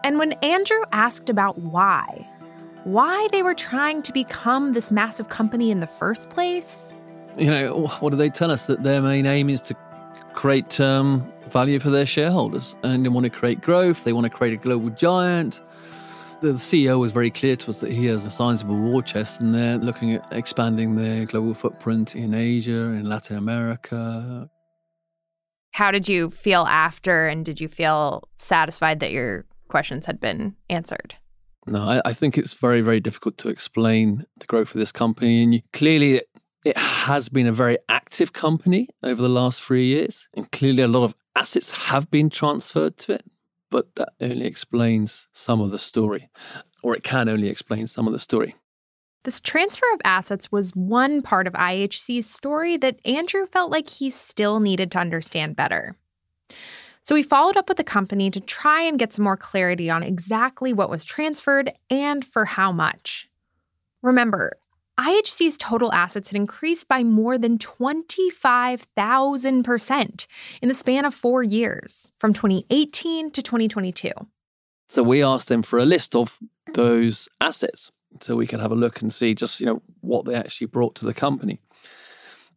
And 0.07 0.21
when 0.21 0.35
Andrew 0.35 0.83
asked 0.93 1.29
about 1.29 1.59
why, 1.59 2.25
why 2.85 3.27
they 3.33 3.43
were 3.43 3.55
trying 3.55 4.03
to 4.03 4.13
become 4.13 4.73
this 4.73 4.93
massive 4.93 5.31
company 5.31 5.73
in 5.73 5.81
the 5.81 5.87
first 5.89 6.31
place, 6.31 6.93
you 7.37 7.51
know, 7.51 7.89
what 7.99 8.11
do 8.11 8.17
they 8.17 8.31
tell 8.31 8.53
us? 8.53 8.69
That 8.69 8.85
their 8.85 9.03
main 9.03 9.27
aim 9.27 9.51
is 9.51 9.63
to 9.63 9.75
create 10.33 10.81
um, 10.81 11.27
value 11.49 11.81
for 11.81 11.91
their 11.91 12.07
shareholders 12.07 12.77
and 12.85 13.05
they 13.05 13.09
want 13.09 13.25
to 13.25 13.31
create 13.31 13.63
growth, 13.63 14.05
they 14.05 14.13
want 14.13 14.27
to 14.27 14.31
create 14.31 14.55
a 14.55 14.59
global 14.59 14.91
giant 14.91 15.61
the 16.41 16.53
CEO 16.53 17.01
was 17.01 17.11
very 17.11 17.31
clear 17.31 17.57
to 17.57 17.71
us 17.71 17.79
that 17.79 17.91
he 17.91 18.05
has 18.05 18.27
a 18.27 18.31
sizable 18.31 18.77
war 18.77 19.03
chest 19.03 19.41
and 19.41 19.55
they're 19.55 19.79
looking 19.79 20.13
at 20.13 20.33
expanding 20.33 20.95
their 20.95 21.25
global 21.25 21.55
footprint 21.55 22.15
in 22.15 22.35
Asia, 22.35 22.71
in 22.71 23.09
Latin 23.09 23.39
America. 23.39 24.49
How 25.73 25.91
did 25.91 26.09
you 26.09 26.31
feel 26.31 26.63
after, 26.63 27.27
and 27.27 27.45
did 27.45 27.59
you 27.59 27.69
feel 27.69 28.29
satisfied 28.37 29.01
that 29.01 29.13
your 29.13 29.47
questions 29.69 30.07
had 30.07 30.21
been 30.21 30.57
answered? 30.71 31.15
No, 31.67 31.83
I, 31.83 32.03
I 32.05 32.13
think 32.13 32.39
it's 32.39 32.53
very, 32.53 32.81
very 32.81 33.01
difficult 33.01 33.39
to 33.39 33.49
explain 33.49 34.25
the 34.39 34.47
growth 34.47 34.75
of 34.75 34.79
this 34.79 34.93
company. 34.93 35.43
And 35.43 35.55
you, 35.55 35.63
clearly, 35.73 36.15
it, 36.15 36.29
it 36.65 36.77
has 36.77 37.29
been 37.29 37.47
a 37.47 37.53
very 37.53 37.79
active 37.89 38.33
company 38.33 38.89
over 39.03 39.21
the 39.21 39.29
last 39.29 39.63
three 39.63 39.87
years. 39.87 40.29
And 40.35 40.51
clearly, 40.53 40.83
a 40.83 40.89
lot 40.89 41.05
of 41.05 41.15
assets 41.35 41.71
have 41.89 42.11
been 42.11 42.31
transferred 42.31 42.97
to 42.99 43.15
it 43.15 43.25
but 43.71 43.95
that 43.97 44.15
only 44.21 44.47
explains 44.47 45.29
some 45.33 45.61
of 45.61 45.71
the 45.71 45.79
story, 45.79 46.31
or 46.83 46.97
it 46.97 47.03
can 47.03 47.29
only 47.29 47.49
explain 47.49 47.87
some 47.87 48.07
of 48.07 48.13
the 48.13 48.19
story. 48.19 48.55
This 49.25 49.41
transfer 49.41 49.87
of 49.93 50.01
assets 50.05 50.53
was 50.53 50.75
one 50.77 51.21
part 51.21 51.47
of 51.47 51.53
IHC's 51.55 52.27
story 52.27 52.77
that 52.77 53.01
Andrew 53.05 53.47
felt 53.47 53.73
like 53.73 53.89
he 53.89 54.09
still 54.09 54.61
needed 54.61 54.93
to 54.93 54.99
understand 54.99 55.57
better. 55.57 55.97
So 57.07 57.15
we 57.15 57.23
followed 57.23 57.57
up 57.57 57.69
with 57.69 57.77
the 57.77 57.85
company 57.85 58.33
to 58.33 58.41
try 58.41 58.83
and 58.83 58.99
get 58.99 59.13
some 59.13 59.23
more 59.23 59.37
clarity 59.37 59.89
on 59.89 60.03
exactly 60.03 60.73
what 60.73 60.91
was 60.91 61.05
transferred 61.05 61.73
and 61.89 62.25
for 62.25 62.47
how 62.47 62.73
much. 62.73 63.29
Remember, 64.03 64.59
IHC's 64.99 65.57
total 65.57 65.93
assets 65.93 66.31
had 66.31 66.37
increased 66.37 66.89
by 66.89 67.05
more 67.05 67.39
than 67.39 67.59
25,000% 67.59 70.27
in 70.61 70.69
the 70.69 70.75
span 70.75 71.05
of 71.05 71.15
four 71.15 71.45
years, 71.45 72.13
from 72.19 72.35
2018 72.35 73.31
to 73.31 73.41
2022. 73.41 74.11
So 74.89 75.05
we 75.05 75.23
asked 75.23 75.47
them 75.47 75.63
for 75.63 75.79
a 75.79 75.85
list 75.85 76.17
of 76.17 76.41
those 76.75 77.29
assets 77.41 77.93
so 78.21 78.35
we 78.35 78.49
could 78.49 78.59
have 78.59 78.73
a 78.73 78.77
look 78.77 79.01
and 79.01 79.15
see 79.15 79.33
just, 79.33 79.61
you 79.61 79.67
know, 79.67 79.81
what 80.01 80.25
they 80.25 80.35
actually 80.35 80.67
brought 80.67 80.97
to 80.97 81.05
the 81.05 81.15
company. 81.15 81.61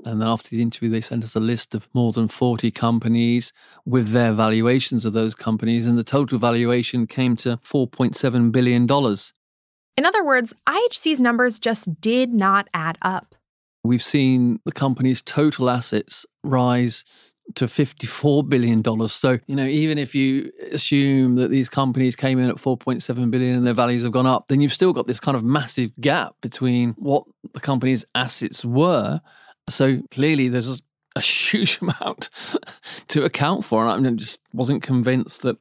And 0.06 0.22
then 0.22 0.27
after 0.27 0.50
the 0.50 0.62
interview, 0.62 0.89
they 0.89 1.01
sent 1.01 1.24
us 1.24 1.36
a 1.36 1.39
list 1.39 1.75
of 1.75 1.89
more 1.94 2.13
than 2.13 2.27
40 2.27 2.72
companies 2.72 3.51
with 3.86 4.12
their 4.12 4.32
valuations 4.32 5.06
of 5.06 5.13
those 5.13 5.36
companies. 5.36 5.88
And 5.88 5.98
the 5.98 6.03
total 6.03 6.39
valuation 6.39 7.06
came 7.06 7.36
to 7.38 7.58
$4.7 7.58 8.51
billion. 8.51 8.88
In 9.98 10.06
other 10.06 10.24
words, 10.24 10.53
IHC's 10.68 11.20
numbers 11.20 11.60
just 11.60 12.00
did 12.00 12.34
not 12.34 12.70
add 12.74 12.98
up. 13.01 13.36
We've 13.84 14.03
seen 14.03 14.60
the 14.65 14.72
company's 14.72 15.22
total 15.22 15.70
assets 15.70 16.25
rise 16.44 17.03
to 17.56 17.65
$54 17.65 18.48
billion. 18.48 18.84
So, 19.08 19.39
you 19.48 19.56
know, 19.56 19.65
even 19.65 19.98
if 19.98 20.13
you 20.13 20.51
assume 20.72 21.36
that 21.36 21.50
these 21.50 21.68
companies 21.68 22.15
came 22.15 22.39
in 22.39 22.50
at 22.50 22.58
4.7 22.58 23.32
billion 23.32 23.58
and 23.58 23.65
their 23.65 23.74
values 23.74 24.03
have 24.03 24.12
gone 24.12 24.27
up, 24.27 24.48
then 24.48 24.62
you've 24.62 24.74
still 24.74 24.94
got 24.94 25.08
this 25.08 25.20
kind 25.20 25.36
of 25.36 25.44
massive 25.44 25.91
gap 26.00 26.36
between 26.41 26.91
what 26.91 27.24
the 27.53 27.60
company's 27.60 28.06
assets 28.13 28.63
were. 28.63 29.22
So 29.69 30.01
clearly 30.11 30.49
there's 30.49 30.81
a 31.15 31.21
huge 31.21 31.79
amount 31.81 32.29
to 33.07 33.23
account 33.23 33.65
for. 33.65 33.88
And 33.88 34.07
I 34.07 34.11
just 34.11 34.41
wasn't 34.53 34.83
convinced 34.83 35.43
that 35.43 35.57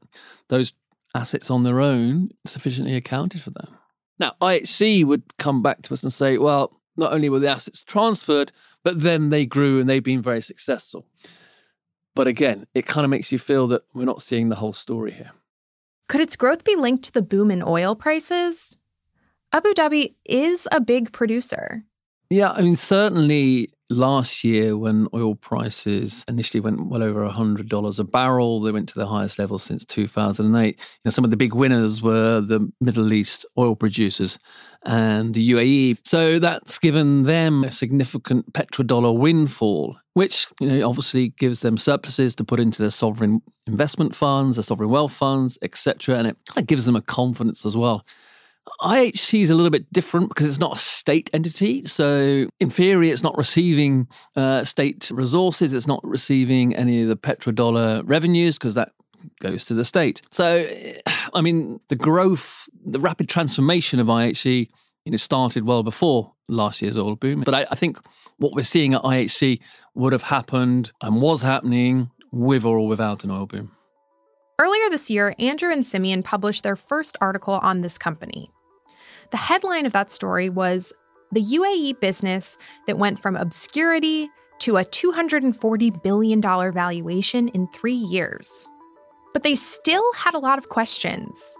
those 0.48 0.72
assets 1.14 1.50
on 1.50 1.64
their 1.64 1.80
own 1.80 2.30
sufficiently 2.44 2.94
accounted 2.94 3.40
for 3.40 3.50
them. 3.50 3.76
Now, 4.18 4.34
IHC 4.40 5.04
would 5.04 5.36
come 5.38 5.62
back 5.62 5.82
to 5.82 5.94
us 5.94 6.02
and 6.02 6.12
say, 6.12 6.38
well, 6.38 6.72
not 6.96 7.12
only 7.12 7.28
were 7.28 7.38
the 7.38 7.48
assets 7.48 7.82
transferred, 7.82 8.52
but 8.82 9.00
then 9.00 9.30
they 9.30 9.46
grew 9.46 9.80
and 9.80 9.88
they've 9.88 10.02
been 10.02 10.22
very 10.22 10.42
successful. 10.42 11.06
But 12.14 12.26
again, 12.26 12.66
it 12.74 12.86
kind 12.86 13.04
of 13.04 13.10
makes 13.10 13.30
you 13.30 13.38
feel 13.38 13.68
that 13.68 13.82
we're 13.94 14.04
not 14.04 14.22
seeing 14.22 14.48
the 14.48 14.56
whole 14.56 14.72
story 14.72 15.12
here. 15.12 15.30
Could 16.08 16.20
its 16.20 16.36
growth 16.36 16.64
be 16.64 16.74
linked 16.74 17.04
to 17.04 17.12
the 17.12 17.22
boom 17.22 17.50
in 17.50 17.62
oil 17.62 17.94
prices? 17.94 18.76
Abu 19.52 19.72
Dhabi 19.72 20.14
is 20.24 20.66
a 20.72 20.80
big 20.80 21.12
producer. 21.12 21.84
Yeah, 22.28 22.52
I 22.52 22.62
mean, 22.62 22.76
certainly 22.76 23.70
last 23.90 24.44
year 24.44 24.76
when 24.76 25.08
oil 25.14 25.34
prices 25.34 26.24
initially 26.28 26.60
went 26.60 26.88
well 26.88 27.02
over 27.02 27.26
$100 27.26 27.98
a 27.98 28.04
barrel 28.04 28.60
they 28.60 28.70
went 28.70 28.88
to 28.88 28.94
the 28.94 29.06
highest 29.06 29.38
level 29.38 29.58
since 29.58 29.84
2008 29.84 30.78
you 30.78 30.84
know 31.04 31.10
some 31.10 31.24
of 31.24 31.30
the 31.30 31.36
big 31.36 31.54
winners 31.54 32.02
were 32.02 32.40
the 32.40 32.70
middle 32.80 33.12
east 33.12 33.46
oil 33.56 33.74
producers 33.74 34.38
and 34.84 35.32
the 35.32 35.50
UAE 35.50 35.98
so 36.04 36.38
that's 36.38 36.78
given 36.78 37.22
them 37.22 37.64
a 37.64 37.70
significant 37.70 38.52
petrodollar 38.52 39.16
windfall 39.16 39.96
which 40.12 40.46
you 40.60 40.68
know 40.68 40.86
obviously 40.86 41.28
gives 41.38 41.60
them 41.60 41.78
surpluses 41.78 42.36
to 42.36 42.44
put 42.44 42.60
into 42.60 42.82
their 42.82 42.90
sovereign 42.90 43.40
investment 43.66 44.14
funds 44.14 44.56
their 44.56 44.62
sovereign 44.62 44.90
wealth 44.90 45.12
funds 45.12 45.58
etc 45.62 46.16
and 46.16 46.26
it 46.26 46.36
kind 46.46 46.62
of 46.62 46.66
gives 46.66 46.84
them 46.84 46.96
a 46.96 47.02
confidence 47.02 47.64
as 47.64 47.74
well 47.76 48.04
IHC 48.80 49.42
is 49.42 49.50
a 49.50 49.54
little 49.54 49.70
bit 49.70 49.92
different 49.92 50.28
because 50.28 50.48
it's 50.48 50.58
not 50.58 50.76
a 50.76 50.78
state 50.78 51.30
entity. 51.32 51.86
So, 51.86 52.48
in 52.60 52.70
theory, 52.70 53.10
it's 53.10 53.22
not 53.22 53.36
receiving 53.36 54.08
uh, 54.36 54.64
state 54.64 55.10
resources. 55.12 55.74
It's 55.74 55.86
not 55.86 56.00
receiving 56.04 56.74
any 56.74 57.02
of 57.02 57.08
the 57.08 57.16
petrodollar 57.16 58.02
revenues 58.04 58.58
because 58.58 58.74
that 58.74 58.92
goes 59.40 59.64
to 59.66 59.74
the 59.74 59.84
state. 59.84 60.22
So, 60.30 60.66
I 61.34 61.40
mean, 61.40 61.80
the 61.88 61.96
growth, 61.96 62.68
the 62.84 63.00
rapid 63.00 63.28
transformation 63.28 64.00
of 64.00 64.06
IHC, 64.06 64.68
you 65.04 65.12
know, 65.12 65.16
started 65.16 65.64
well 65.64 65.82
before 65.82 66.34
last 66.48 66.82
year's 66.82 66.98
oil 66.98 67.16
boom. 67.16 67.42
But 67.44 67.54
I, 67.54 67.66
I 67.70 67.74
think 67.74 67.98
what 68.38 68.52
we're 68.54 68.64
seeing 68.64 68.94
at 68.94 69.02
IHC 69.02 69.60
would 69.94 70.12
have 70.12 70.22
happened 70.22 70.92
and 71.02 71.20
was 71.20 71.42
happening 71.42 72.10
with 72.30 72.64
or 72.64 72.86
without 72.86 73.24
an 73.24 73.30
oil 73.30 73.46
boom. 73.46 73.72
Earlier 74.60 74.90
this 74.90 75.08
year, 75.08 75.34
Andrew 75.38 75.70
and 75.70 75.86
Simeon 75.86 76.22
published 76.22 76.64
their 76.64 76.74
first 76.74 77.16
article 77.20 77.60
on 77.62 77.80
this 77.80 77.96
company. 77.96 78.50
The 79.30 79.36
headline 79.36 79.86
of 79.86 79.92
that 79.92 80.10
story 80.10 80.48
was 80.48 80.92
The 81.32 81.42
UAE 81.42 82.00
Business 82.00 82.56
That 82.86 82.98
Went 82.98 83.20
From 83.20 83.36
Obscurity 83.36 84.30
to 84.60 84.76
a 84.76 84.84
$240 84.84 86.02
billion 86.02 86.40
valuation 86.40 87.48
in 87.48 87.68
three 87.68 87.92
years. 87.92 88.66
But 89.32 89.42
they 89.42 89.54
still 89.54 90.12
had 90.14 90.34
a 90.34 90.38
lot 90.38 90.58
of 90.58 90.68
questions. 90.68 91.56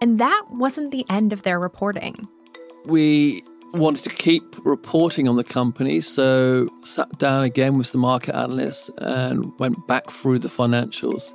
And 0.00 0.18
that 0.18 0.44
wasn't 0.50 0.90
the 0.90 1.04
end 1.10 1.32
of 1.32 1.42
their 1.42 1.60
reporting. 1.60 2.26
We 2.86 3.42
wanted 3.72 4.04
to 4.04 4.10
keep 4.10 4.56
reporting 4.64 5.28
on 5.28 5.36
the 5.36 5.44
company, 5.44 6.00
so 6.00 6.68
sat 6.82 7.18
down 7.18 7.44
again 7.44 7.78
with 7.78 7.92
the 7.92 7.98
market 7.98 8.34
analysts 8.34 8.90
and 8.98 9.58
went 9.58 9.86
back 9.86 10.10
through 10.10 10.40
the 10.40 10.48
financials. 10.48 11.32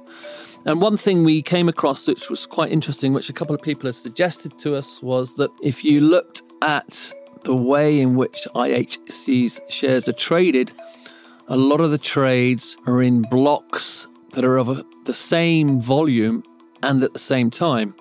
And 0.66 0.82
one 0.82 0.98
thing 0.98 1.24
we 1.24 1.42
came 1.42 1.70
across, 1.70 2.08
which 2.08 2.30
was 2.30 2.46
quite 2.48 2.72
interesting, 2.72 3.14
which 3.14 3.30
a 3.30 3.34
couple 3.34 3.56
of 3.56 3.62
people 3.62 3.88
had 3.88 3.96
suggested 3.96 4.58
to 4.60 4.76
us, 4.76 5.02
was 5.02 5.36
that 5.36 5.52
if 5.62 5.84
you 5.84 6.02
looked 6.02 6.42
at 6.62 7.14
the 7.44 7.56
way 7.56 8.00
in 8.00 8.16
which 8.16 8.48
IHC's 8.56 9.62
shares 9.70 10.08
are 10.08 10.14
traded, 10.14 10.72
a 11.48 11.56
lot 11.56 11.82
of 11.82 11.92
the 11.92 12.00
trades 12.00 12.78
are 12.88 13.04
in 13.04 13.22
blocks 13.22 14.08
that 14.32 14.44
are 14.44 14.58
of 14.58 14.84
the 15.06 15.14
same 15.14 15.80
volume 15.80 16.44
and 16.82 17.04
at 17.04 17.14
the 17.14 17.20
same 17.20 17.52
time. 17.52 17.94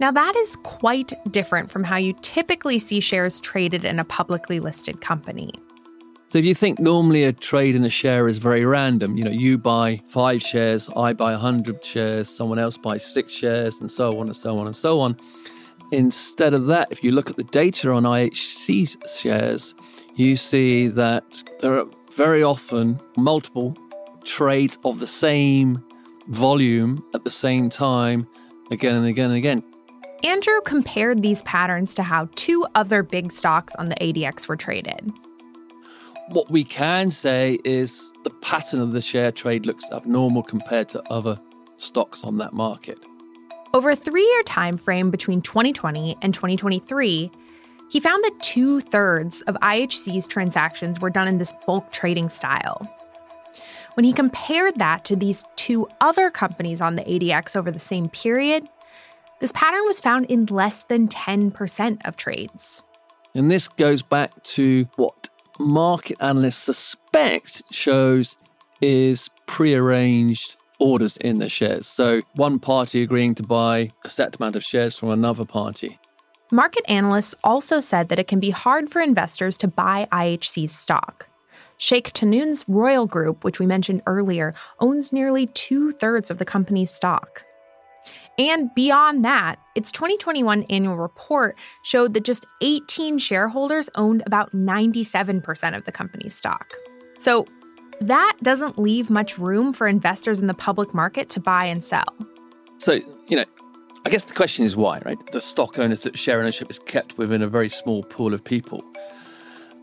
Now, 0.00 0.10
that 0.10 0.34
is 0.36 0.56
quite 0.56 1.12
different 1.30 1.70
from 1.70 1.84
how 1.84 1.96
you 1.96 2.14
typically 2.20 2.78
see 2.78 3.00
shares 3.00 3.40
traded 3.40 3.84
in 3.84 4.00
a 4.00 4.04
publicly 4.04 4.58
listed 4.58 5.00
company. 5.00 5.52
So 6.28 6.38
if 6.38 6.44
you 6.44 6.54
think 6.54 6.80
normally 6.80 7.22
a 7.22 7.32
trade 7.32 7.76
in 7.76 7.84
a 7.84 7.90
share 7.90 8.26
is 8.26 8.38
very 8.38 8.64
random, 8.64 9.16
you 9.16 9.22
know, 9.22 9.30
you 9.30 9.56
buy 9.56 10.02
five 10.08 10.42
shares, 10.42 10.90
I 10.96 11.12
buy 11.12 11.30
100 11.30 11.84
shares, 11.84 12.28
someone 12.28 12.58
else 12.58 12.76
buys 12.76 13.04
six 13.04 13.32
shares, 13.32 13.80
and 13.80 13.88
so 13.88 14.18
on 14.18 14.26
and 14.26 14.36
so 14.36 14.58
on 14.58 14.66
and 14.66 14.74
so 14.74 15.00
on. 15.00 15.16
Instead 15.92 16.52
of 16.54 16.66
that, 16.66 16.90
if 16.90 17.04
you 17.04 17.12
look 17.12 17.30
at 17.30 17.36
the 17.36 17.44
data 17.44 17.92
on 17.92 18.02
IHC 18.02 19.20
shares, 19.20 19.76
you 20.16 20.36
see 20.36 20.88
that 20.88 21.40
there 21.60 21.78
are 21.78 21.86
very 22.16 22.42
often 22.42 22.98
multiple 23.16 23.76
trades 24.24 24.76
of 24.84 24.98
the 24.98 25.06
same 25.06 25.84
volume 26.26 27.00
at 27.14 27.22
the 27.22 27.30
same 27.30 27.68
time, 27.68 28.26
again 28.72 28.96
and 28.96 29.06
again 29.06 29.26
and 29.26 29.36
again. 29.36 29.62
Andrew 30.22 30.60
compared 30.64 31.22
these 31.22 31.42
patterns 31.42 31.94
to 31.96 32.02
how 32.02 32.28
two 32.34 32.66
other 32.74 33.02
big 33.02 33.32
stocks 33.32 33.74
on 33.76 33.88
the 33.88 33.96
ADX 33.96 34.48
were 34.48 34.56
traded. 34.56 35.12
What 36.28 36.50
we 36.50 36.64
can 36.64 37.10
say 37.10 37.58
is 37.64 38.12
the 38.22 38.30
pattern 38.30 38.80
of 38.80 38.92
the 38.92 39.02
share 39.02 39.30
trade 39.30 39.66
looks 39.66 39.84
abnormal 39.92 40.42
compared 40.42 40.88
to 40.90 41.02
other 41.10 41.38
stocks 41.76 42.24
on 42.24 42.38
that 42.38 42.54
market. 42.54 42.98
Over 43.74 43.90
a 43.90 43.96
three 43.96 44.22
year 44.22 44.42
time 44.44 44.78
frame 44.78 45.10
between 45.10 45.42
2020 45.42 46.16
and 46.22 46.32
2023, 46.32 47.30
he 47.90 48.00
found 48.00 48.24
that 48.24 48.40
two 48.40 48.80
thirds 48.80 49.42
of 49.42 49.56
IHC's 49.56 50.26
transactions 50.26 51.00
were 51.00 51.10
done 51.10 51.28
in 51.28 51.38
this 51.38 51.52
bulk 51.66 51.92
trading 51.92 52.28
style. 52.28 52.88
When 53.94 54.04
he 54.04 54.12
compared 54.12 54.76
that 54.78 55.04
to 55.04 55.16
these 55.16 55.44
two 55.56 55.86
other 56.00 56.30
companies 56.30 56.80
on 56.80 56.96
the 56.96 57.02
ADX 57.02 57.54
over 57.54 57.70
the 57.70 57.78
same 57.78 58.08
period, 58.08 58.66
this 59.44 59.52
pattern 59.52 59.84
was 59.84 60.00
found 60.00 60.24
in 60.30 60.46
less 60.46 60.84
than 60.84 61.06
10% 61.06 61.98
of 62.06 62.16
trades. 62.16 62.82
And 63.34 63.50
this 63.50 63.68
goes 63.68 64.00
back 64.00 64.42
to 64.42 64.88
what 64.96 65.28
market 65.58 66.16
analysts 66.18 66.62
suspect 66.62 67.62
shows 67.70 68.38
is 68.80 69.28
prearranged 69.44 70.56
orders 70.80 71.18
in 71.18 71.40
the 71.40 71.50
shares. 71.50 71.86
So 71.86 72.22
one 72.36 72.58
party 72.58 73.02
agreeing 73.02 73.34
to 73.34 73.42
buy 73.42 73.90
a 74.02 74.08
set 74.08 74.34
amount 74.36 74.56
of 74.56 74.64
shares 74.64 74.96
from 74.96 75.10
another 75.10 75.44
party. 75.44 75.98
Market 76.50 76.84
analysts 76.88 77.34
also 77.44 77.80
said 77.80 78.08
that 78.08 78.18
it 78.18 78.26
can 78.26 78.40
be 78.40 78.48
hard 78.48 78.88
for 78.88 79.02
investors 79.02 79.58
to 79.58 79.68
buy 79.68 80.08
IHC's 80.10 80.74
stock. 80.74 81.28
Sheikh 81.76 82.14
Tahnoon's 82.14 82.64
Royal 82.66 83.06
Group, 83.06 83.44
which 83.44 83.60
we 83.60 83.66
mentioned 83.66 84.00
earlier, 84.06 84.54
owns 84.80 85.12
nearly 85.12 85.48
two 85.48 85.92
thirds 85.92 86.30
of 86.30 86.38
the 86.38 86.46
company's 86.46 86.90
stock. 86.90 87.44
And 88.38 88.70
beyond 88.74 89.24
that, 89.24 89.56
its 89.74 89.92
2021 89.92 90.64
annual 90.64 90.96
report 90.96 91.56
showed 91.82 92.14
that 92.14 92.24
just 92.24 92.46
18 92.62 93.18
shareholders 93.18 93.88
owned 93.94 94.22
about 94.26 94.52
97% 94.52 95.76
of 95.76 95.84
the 95.84 95.92
company's 95.92 96.34
stock. 96.34 96.72
So 97.18 97.46
that 98.00 98.36
doesn't 98.42 98.78
leave 98.78 99.08
much 99.08 99.38
room 99.38 99.72
for 99.72 99.86
investors 99.86 100.40
in 100.40 100.46
the 100.46 100.54
public 100.54 100.94
market 100.94 101.28
to 101.30 101.40
buy 101.40 101.66
and 101.66 101.84
sell. 101.84 102.04
So, 102.78 102.94
you 103.28 103.36
know, 103.36 103.44
I 104.04 104.10
guess 104.10 104.24
the 104.24 104.34
question 104.34 104.64
is 104.64 104.76
why, 104.76 105.00
right? 105.04 105.18
The 105.32 105.40
stock 105.40 105.78
owners 105.78 106.06
share 106.14 106.40
ownership 106.40 106.70
is 106.70 106.78
kept 106.78 107.16
within 107.16 107.42
a 107.42 107.46
very 107.46 107.68
small 107.68 108.02
pool 108.02 108.34
of 108.34 108.44
people. 108.44 108.84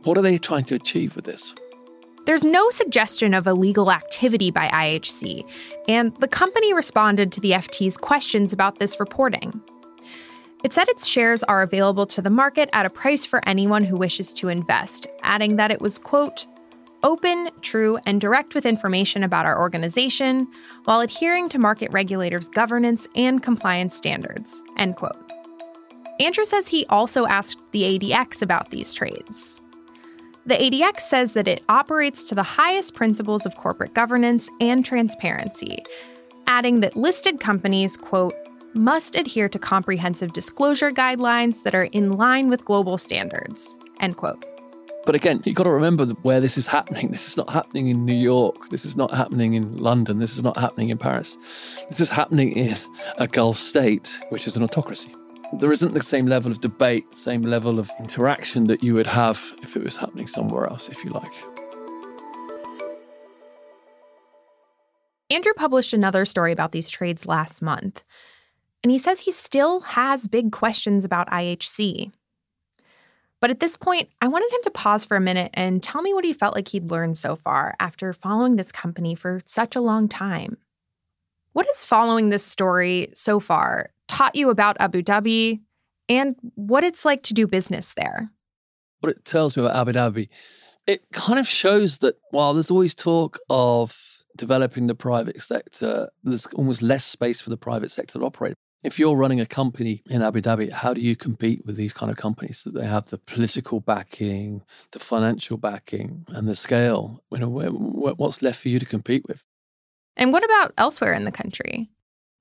What 0.03 0.17
are 0.17 0.21
they 0.21 0.37
trying 0.37 0.65
to 0.65 0.75
achieve 0.75 1.15
with 1.15 1.25
this? 1.25 1.55
There's 2.25 2.43
no 2.43 2.69
suggestion 2.69 3.33
of 3.33 3.47
illegal 3.47 3.91
activity 3.91 4.51
by 4.51 4.67
IHC, 4.67 5.43
and 5.87 6.15
the 6.17 6.27
company 6.27 6.73
responded 6.73 7.31
to 7.31 7.41
the 7.41 7.51
FT's 7.51 7.97
questions 7.97 8.53
about 8.53 8.79
this 8.79 8.99
reporting. 8.99 9.61
It 10.63 10.73
said 10.73 10.87
its 10.89 11.07
shares 11.07 11.41
are 11.43 11.63
available 11.63 12.05
to 12.07 12.21
the 12.21 12.29
market 12.29 12.69
at 12.73 12.85
a 12.85 12.91
price 12.91 13.25
for 13.25 13.41
anyone 13.47 13.83
who 13.83 13.97
wishes 13.97 14.33
to 14.35 14.49
invest, 14.49 15.07
adding 15.23 15.55
that 15.55 15.71
it 15.71 15.81
was, 15.81 15.97
quote, 15.97 16.45
open, 17.03 17.49
true, 17.61 17.97
and 18.05 18.21
direct 18.21 18.53
with 18.53 18.67
information 18.67 19.23
about 19.23 19.47
our 19.47 19.59
organization 19.59 20.47
while 20.85 20.99
adhering 20.99 21.49
to 21.49 21.57
market 21.57 21.91
regulators' 21.91 22.49
governance 22.49 23.07
and 23.15 23.41
compliance 23.41 23.95
standards, 23.95 24.63
end 24.77 24.95
quote. 24.95 25.17
Andrew 26.19 26.45
says 26.45 26.67
he 26.67 26.85
also 26.87 27.25
asked 27.25 27.59
the 27.71 27.97
ADX 27.97 28.43
about 28.43 28.69
these 28.69 28.93
trades. 28.93 29.59
The 30.47 30.55
ADX 30.55 31.01
says 31.01 31.33
that 31.33 31.47
it 31.47 31.61
operates 31.69 32.23
to 32.23 32.35
the 32.35 32.41
highest 32.41 32.95
principles 32.95 33.45
of 33.45 33.55
corporate 33.57 33.93
governance 33.93 34.49
and 34.59 34.83
transparency, 34.83 35.83
adding 36.47 36.79
that 36.79 36.97
listed 36.97 37.39
companies, 37.39 37.95
quote, 37.95 38.33
must 38.73 39.15
adhere 39.15 39.47
to 39.49 39.59
comprehensive 39.59 40.33
disclosure 40.33 40.91
guidelines 40.91 41.61
that 41.61 41.75
are 41.75 41.83
in 41.83 42.13
line 42.13 42.49
with 42.49 42.65
global 42.65 42.97
standards, 42.97 43.75
end 43.99 44.17
quote. 44.17 44.43
But 45.05 45.13
again, 45.13 45.43
you've 45.45 45.55
got 45.55 45.63
to 45.63 45.71
remember 45.71 46.05
where 46.23 46.39
this 46.39 46.57
is 46.57 46.65
happening. 46.65 47.11
This 47.11 47.27
is 47.27 47.37
not 47.37 47.51
happening 47.51 47.89
in 47.89 48.05
New 48.05 48.15
York. 48.15 48.69
This 48.69 48.83
is 48.83 48.95
not 48.95 49.11
happening 49.11 49.53
in 49.53 49.77
London. 49.77 50.17
This 50.17 50.33
is 50.33 50.43
not 50.43 50.57
happening 50.57 50.89
in 50.89 50.97
Paris. 50.97 51.37
This 51.89 51.99
is 51.99 52.09
happening 52.09 52.53
in 52.53 52.75
a 53.17 53.27
Gulf 53.27 53.57
state, 53.57 54.19
which 54.29 54.47
is 54.47 54.57
an 54.57 54.63
autocracy 54.63 55.11
there 55.53 55.71
isn't 55.71 55.93
the 55.93 56.03
same 56.03 56.27
level 56.27 56.51
of 56.51 56.61
debate, 56.61 57.13
same 57.13 57.41
level 57.41 57.79
of 57.79 57.91
interaction 57.99 58.65
that 58.65 58.83
you 58.83 58.93
would 58.93 59.07
have 59.07 59.53
if 59.61 59.75
it 59.75 59.83
was 59.83 59.97
happening 59.97 60.27
somewhere 60.27 60.67
else, 60.67 60.87
if 60.89 61.03
you 61.03 61.11
like. 61.11 61.31
Andrew 65.29 65.53
published 65.53 65.93
another 65.93 66.25
story 66.25 66.51
about 66.51 66.71
these 66.71 66.89
trades 66.89 67.25
last 67.25 67.61
month, 67.61 68.03
and 68.83 68.91
he 68.91 68.97
says 68.97 69.21
he 69.21 69.31
still 69.31 69.81
has 69.81 70.27
big 70.27 70.51
questions 70.51 71.05
about 71.05 71.29
IHC. 71.29 72.11
But 73.39 73.49
at 73.49 73.59
this 73.59 73.75
point, 73.75 74.09
I 74.21 74.27
wanted 74.27 74.51
him 74.53 74.61
to 74.63 74.71
pause 74.71 75.03
for 75.03 75.17
a 75.17 75.21
minute 75.21 75.51
and 75.53 75.81
tell 75.81 76.01
me 76.01 76.13
what 76.13 76.25
he 76.25 76.33
felt 76.33 76.55
like 76.55 76.67
he'd 76.67 76.91
learned 76.91 77.17
so 77.17 77.35
far 77.35 77.75
after 77.79 78.13
following 78.13 78.55
this 78.55 78.71
company 78.71 79.15
for 79.15 79.41
such 79.45 79.75
a 79.75 79.81
long 79.81 80.07
time. 80.07 80.57
What 81.53 81.67
is 81.69 81.83
following 81.83 82.29
this 82.29 82.45
story 82.45 83.09
so 83.13 83.39
far 83.39 83.91
taught 84.11 84.35
you 84.35 84.49
about 84.49 84.75
Abu 84.79 85.01
Dhabi 85.01 85.61
and 86.09 86.35
what 86.55 86.83
it's 86.83 87.05
like 87.05 87.23
to 87.23 87.33
do 87.33 87.47
business 87.47 87.93
there. 87.93 88.29
What 88.99 89.11
it 89.11 89.23
tells 89.23 89.55
me 89.55 89.63
about 89.63 89.75
Abu 89.75 89.93
Dhabi, 89.93 90.27
it 90.85 91.03
kind 91.13 91.39
of 91.39 91.47
shows 91.47 91.99
that 91.99 92.15
while 92.31 92.53
there's 92.53 92.69
always 92.69 92.93
talk 92.93 93.39
of 93.49 93.97
developing 94.35 94.87
the 94.87 94.95
private 94.95 95.41
sector, 95.41 96.09
there's 96.23 96.45
almost 96.47 96.81
less 96.81 97.05
space 97.05 97.39
for 97.39 97.49
the 97.49 97.57
private 97.57 97.91
sector 97.91 98.19
to 98.19 98.25
operate. 98.25 98.53
If 98.83 98.99
you're 98.99 99.15
running 99.15 99.39
a 99.39 99.45
company 99.45 100.03
in 100.09 100.21
Abu 100.21 100.41
Dhabi, 100.41 100.71
how 100.71 100.93
do 100.93 100.99
you 100.99 101.15
compete 101.15 101.65
with 101.65 101.77
these 101.77 101.93
kind 101.93 102.11
of 102.11 102.17
companies 102.17 102.63
that 102.63 102.73
they 102.73 102.85
have 102.85 103.05
the 103.05 103.17
political 103.17 103.79
backing, 103.79 104.63
the 104.91 104.99
financial 104.99 105.55
backing, 105.55 106.25
and 106.29 106.49
the 106.49 106.55
scale? 106.55 107.23
You 107.31 107.37
know, 107.37 107.49
what's 107.49 108.41
left 108.41 108.59
for 108.59 108.69
you 108.69 108.79
to 108.79 108.85
compete 108.85 109.23
with? 109.27 109.41
And 110.17 110.33
what 110.33 110.43
about 110.43 110.73
elsewhere 110.77 111.13
in 111.13 111.23
the 111.23 111.31
country? 111.31 111.89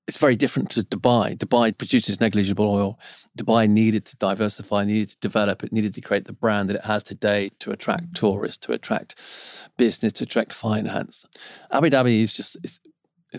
It's 0.07 0.17
very 0.17 0.35
different 0.35 0.69
to 0.71 0.83
Dubai. 0.83 1.37
Dubai 1.37 1.77
produces 1.77 2.19
negligible 2.19 2.65
oil. 2.65 2.99
Dubai 3.37 3.69
needed 3.69 4.05
to 4.05 4.17
diversify, 4.17 4.83
needed 4.83 5.09
to 5.09 5.17
develop, 5.21 5.63
it 5.63 5.71
needed 5.71 5.93
to 5.93 6.01
create 6.01 6.25
the 6.25 6.33
brand 6.33 6.69
that 6.69 6.77
it 6.77 6.85
has 6.85 7.03
today 7.03 7.51
to 7.59 7.71
attract 7.71 8.11
mm. 8.11 8.13
tourists, 8.15 8.65
to 8.65 8.73
attract 8.73 9.15
business, 9.77 10.13
to 10.13 10.23
attract 10.23 10.53
finance. 10.53 11.25
Abu 11.71 11.89
Dhabi 11.89 12.23
is 12.23 12.35
just 12.35 12.57
is 12.63 12.79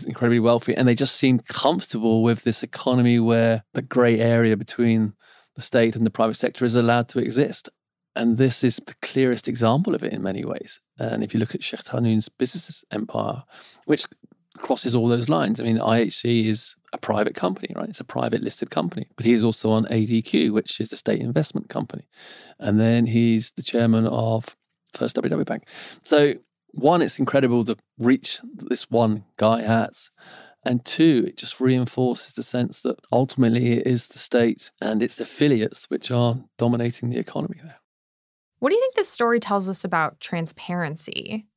incredibly 0.04 0.40
wealthy, 0.40 0.74
and 0.74 0.88
they 0.88 0.94
just 0.94 1.16
seem 1.16 1.40
comfortable 1.40 2.22
with 2.22 2.44
this 2.44 2.62
economy 2.62 3.18
where 3.20 3.64
the 3.74 3.82
grey 3.82 4.18
area 4.18 4.56
between 4.56 5.12
the 5.54 5.62
state 5.62 5.94
and 5.94 6.06
the 6.06 6.10
private 6.10 6.36
sector 6.36 6.64
is 6.64 6.74
allowed 6.74 7.08
to 7.08 7.18
exist. 7.18 7.68
And 8.14 8.36
this 8.36 8.62
is 8.62 8.76
the 8.76 8.94
clearest 9.02 9.48
example 9.48 9.94
of 9.94 10.02
it 10.02 10.12
in 10.12 10.22
many 10.22 10.44
ways. 10.44 10.80
And 10.98 11.22
if 11.22 11.32
you 11.32 11.40
look 11.40 11.54
at 11.54 11.62
Sheikh 11.62 11.84
Tahnoon's 11.84 12.28
business 12.28 12.84
empire, 12.90 13.44
which 13.86 14.06
crosses 14.58 14.94
all 14.94 15.08
those 15.08 15.28
lines. 15.28 15.60
I 15.60 15.64
mean, 15.64 15.78
IHC 15.78 16.46
is 16.46 16.76
a 16.92 16.98
private 16.98 17.34
company, 17.34 17.72
right? 17.74 17.88
It's 17.88 18.00
a 18.00 18.04
private 18.04 18.42
listed 18.42 18.70
company, 18.70 19.06
but 19.16 19.24
he's 19.24 19.44
also 19.44 19.70
on 19.70 19.86
ADQ, 19.86 20.52
which 20.52 20.80
is 20.80 20.92
a 20.92 20.96
state 20.96 21.20
investment 21.20 21.68
company. 21.68 22.06
And 22.58 22.78
then 22.78 23.06
he's 23.06 23.52
the 23.52 23.62
chairman 23.62 24.06
of 24.06 24.56
First 24.92 25.16
WW 25.16 25.46
Bank. 25.46 25.64
So, 26.02 26.34
one, 26.72 27.02
it's 27.02 27.18
incredible 27.18 27.64
the 27.64 27.76
reach 27.98 28.40
that 28.54 28.68
this 28.68 28.90
one 28.90 29.24
guy 29.36 29.62
has. 29.62 30.10
And 30.64 30.84
two, 30.84 31.24
it 31.26 31.36
just 31.36 31.60
reinforces 31.60 32.34
the 32.34 32.42
sense 32.42 32.80
that 32.82 33.00
ultimately 33.10 33.72
it 33.72 33.86
is 33.86 34.08
the 34.08 34.18
state 34.18 34.70
and 34.80 35.02
its 35.02 35.20
affiliates 35.20 35.86
which 35.90 36.10
are 36.10 36.44
dominating 36.56 37.10
the 37.10 37.18
economy 37.18 37.58
there. 37.62 37.80
What 38.60 38.68
do 38.68 38.76
you 38.76 38.80
think 38.80 38.94
this 38.94 39.08
story 39.08 39.40
tells 39.40 39.68
us 39.68 39.84
about 39.84 40.20
transparency? 40.20 41.48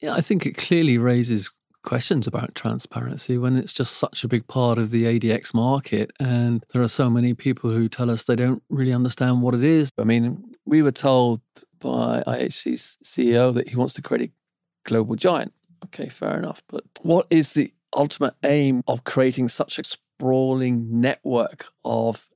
Yeah, 0.00 0.14
I 0.14 0.20
think 0.20 0.46
it 0.46 0.56
clearly 0.56 0.98
raises 0.98 1.52
questions 1.84 2.26
about 2.26 2.54
transparency 2.54 3.38
when 3.38 3.56
it's 3.56 3.72
just 3.72 3.96
such 3.96 4.24
a 4.24 4.28
big 4.28 4.48
part 4.48 4.78
of 4.78 4.90
the 4.90 5.04
ADX 5.04 5.54
market. 5.54 6.10
And 6.18 6.64
there 6.72 6.82
are 6.82 6.88
so 6.88 7.08
many 7.08 7.34
people 7.34 7.70
who 7.70 7.88
tell 7.88 8.10
us 8.10 8.24
they 8.24 8.36
don't 8.36 8.62
really 8.68 8.92
understand 8.92 9.42
what 9.42 9.54
it 9.54 9.62
is. 9.62 9.90
I 9.98 10.04
mean, 10.04 10.56
we 10.64 10.82
were 10.82 10.90
told 10.90 11.40
by 11.78 12.24
IHC's 12.26 12.98
CEO 13.04 13.54
that 13.54 13.68
he 13.68 13.76
wants 13.76 13.94
to 13.94 14.02
create 14.02 14.30
a 14.30 14.88
global 14.88 15.14
giant. 15.14 15.52
Okay, 15.84 16.08
fair 16.08 16.38
enough. 16.38 16.62
But 16.68 16.84
what 17.02 17.26
is 17.30 17.52
the 17.52 17.72
ultimate 17.94 18.34
aim 18.42 18.82
of 18.88 19.04
creating 19.04 19.50
such 19.50 19.78
a 19.78 19.84
sprawling 19.84 21.00
network 21.00 21.66
of 21.84 22.28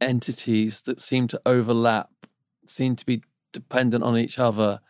entities 0.00 0.82
that 0.82 1.00
seem 1.00 1.28
to 1.28 1.40
overlap, 1.46 2.10
seem 2.66 2.96
to 2.96 3.06
be 3.06 3.22
dependent 3.52 4.04
on 4.04 4.18
each 4.18 4.38
other, 4.38 4.80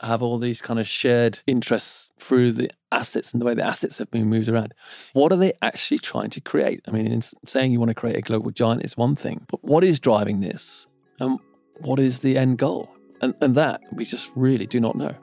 have 0.00 0.22
all 0.22 0.38
these 0.38 0.60
kind 0.60 0.78
of 0.78 0.86
shared 0.86 1.40
interests 1.46 2.10
through 2.18 2.52
the 2.52 2.70
assets 2.92 3.32
and 3.32 3.40
the 3.40 3.46
way 3.46 3.54
the 3.54 3.66
assets 3.66 3.98
have 3.98 4.10
been 4.10 4.26
moved 4.26 4.48
around. 4.48 4.74
What 5.12 5.32
are 5.32 5.36
they 5.36 5.54
actually 5.62 5.98
trying 5.98 6.30
to 6.30 6.40
create? 6.40 6.80
I 6.86 6.90
mean, 6.90 7.20
saying 7.46 7.72
you 7.72 7.78
want 7.78 7.90
to 7.90 7.94
create 7.94 8.16
a 8.16 8.20
global 8.20 8.50
giant 8.50 8.84
is 8.84 8.96
one 8.96 9.16
thing, 9.16 9.46
but 9.48 9.64
what 9.64 9.84
is 9.84 10.00
driving 10.00 10.40
this? 10.40 10.86
And 11.18 11.38
what 11.80 11.98
is 11.98 12.20
the 12.20 12.36
end 12.36 12.58
goal? 12.58 12.90
And, 13.20 13.34
and 13.40 13.54
that 13.54 13.80
we 13.92 14.04
just 14.04 14.30
really 14.34 14.66
do 14.66 14.80
not 14.80 14.96
know. 14.96 15.14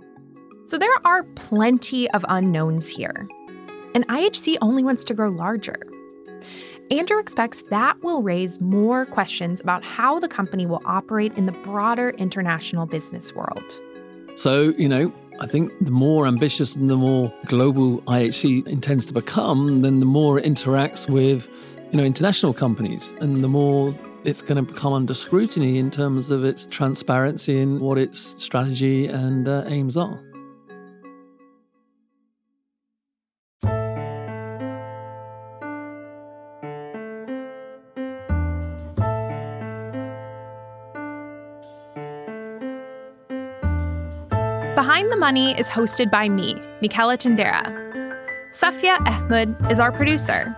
So 0.66 0.78
there 0.78 0.90
are 1.06 1.24
plenty 1.36 2.10
of 2.12 2.26
unknowns 2.28 2.90
here. 2.90 3.28
And 3.94 4.08
IHC 4.08 4.58
only 4.62 4.84
wants 4.84 5.04
to 5.06 5.14
grow 5.14 5.30
larger. 5.30 5.76
Andrew 6.92 7.20
expects 7.20 7.62
that 7.64 8.02
will 8.04 8.22
raise 8.24 8.60
more 8.60 9.06
questions 9.06 9.62
about 9.62 9.84
how 9.84 10.20
the 10.20 10.28
company 10.28 10.66
will 10.66 10.82
operate 10.86 11.34
in 11.38 11.46
the 11.46 11.52
broader 11.52 12.12
international 12.12 12.86
business 12.86 13.34
world. 13.34 13.82
So, 14.36 14.74
you 14.78 14.90
know, 14.90 15.14
I 15.40 15.48
think 15.48 15.72
the 15.82 15.92
more 15.92 16.28
ambitious 16.28 16.76
and 16.76 16.90
the 16.90 16.96
more 16.96 17.34
global 17.46 18.02
IHC 18.04 18.68
intends 18.68 19.06
to 19.08 19.14
become, 19.14 19.82
then 19.82 20.00
the 20.00 20.06
more 20.06 20.40
it 20.40 20.46
interacts 20.46 21.10
with, 21.10 21.48
you 21.92 21.98
know, 21.98 22.04
international 22.04 22.54
companies 22.54 23.14
and 23.20 23.44
the 23.44 23.48
more 23.48 23.96
it's 24.24 24.42
going 24.42 24.56
to 24.56 24.74
become 24.74 24.94
under 24.94 25.14
scrutiny 25.14 25.78
in 25.78 25.92
terms 25.92 26.32
of 26.32 26.46
its 26.46 26.66
transparency 26.68 27.60
and 27.60 27.82
what 27.82 27.98
its 27.98 28.42
strategy 28.42 29.08
and 29.08 29.48
uh, 29.48 29.64
aims 29.68 29.98
are. 29.98 30.20
Money 45.24 45.58
is 45.58 45.70
hosted 45.70 46.12
by 46.12 46.28
me, 46.28 46.62
Michela 46.82 47.18
Tindera. 47.18 47.64
Safia 48.52 49.00
Ahmed 49.08 49.56
is 49.72 49.80
our 49.80 49.90
producer. 49.90 50.54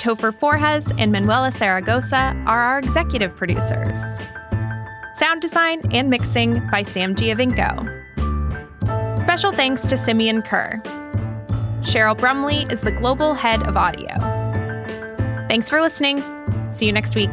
Topher 0.00 0.30
Forhecz 0.30 0.94
and 1.00 1.10
Manuela 1.10 1.48
Saragosa 1.48 2.32
are 2.46 2.60
our 2.60 2.78
executive 2.78 3.34
producers. 3.34 3.98
Sound 5.14 5.42
design 5.42 5.82
and 5.92 6.08
mixing 6.08 6.64
by 6.70 6.84
Sam 6.84 7.16
Giovinco. 7.16 7.90
Special 9.20 9.50
thanks 9.50 9.84
to 9.88 9.96
Simeon 9.96 10.42
Kerr. 10.42 10.80
Cheryl 11.80 12.16
Brumley 12.16 12.70
is 12.70 12.82
the 12.82 12.92
global 12.92 13.34
head 13.34 13.66
of 13.66 13.76
audio. 13.76 14.14
Thanks 15.48 15.68
for 15.68 15.80
listening. 15.80 16.22
See 16.68 16.86
you 16.86 16.92
next 16.92 17.16
week. 17.16 17.32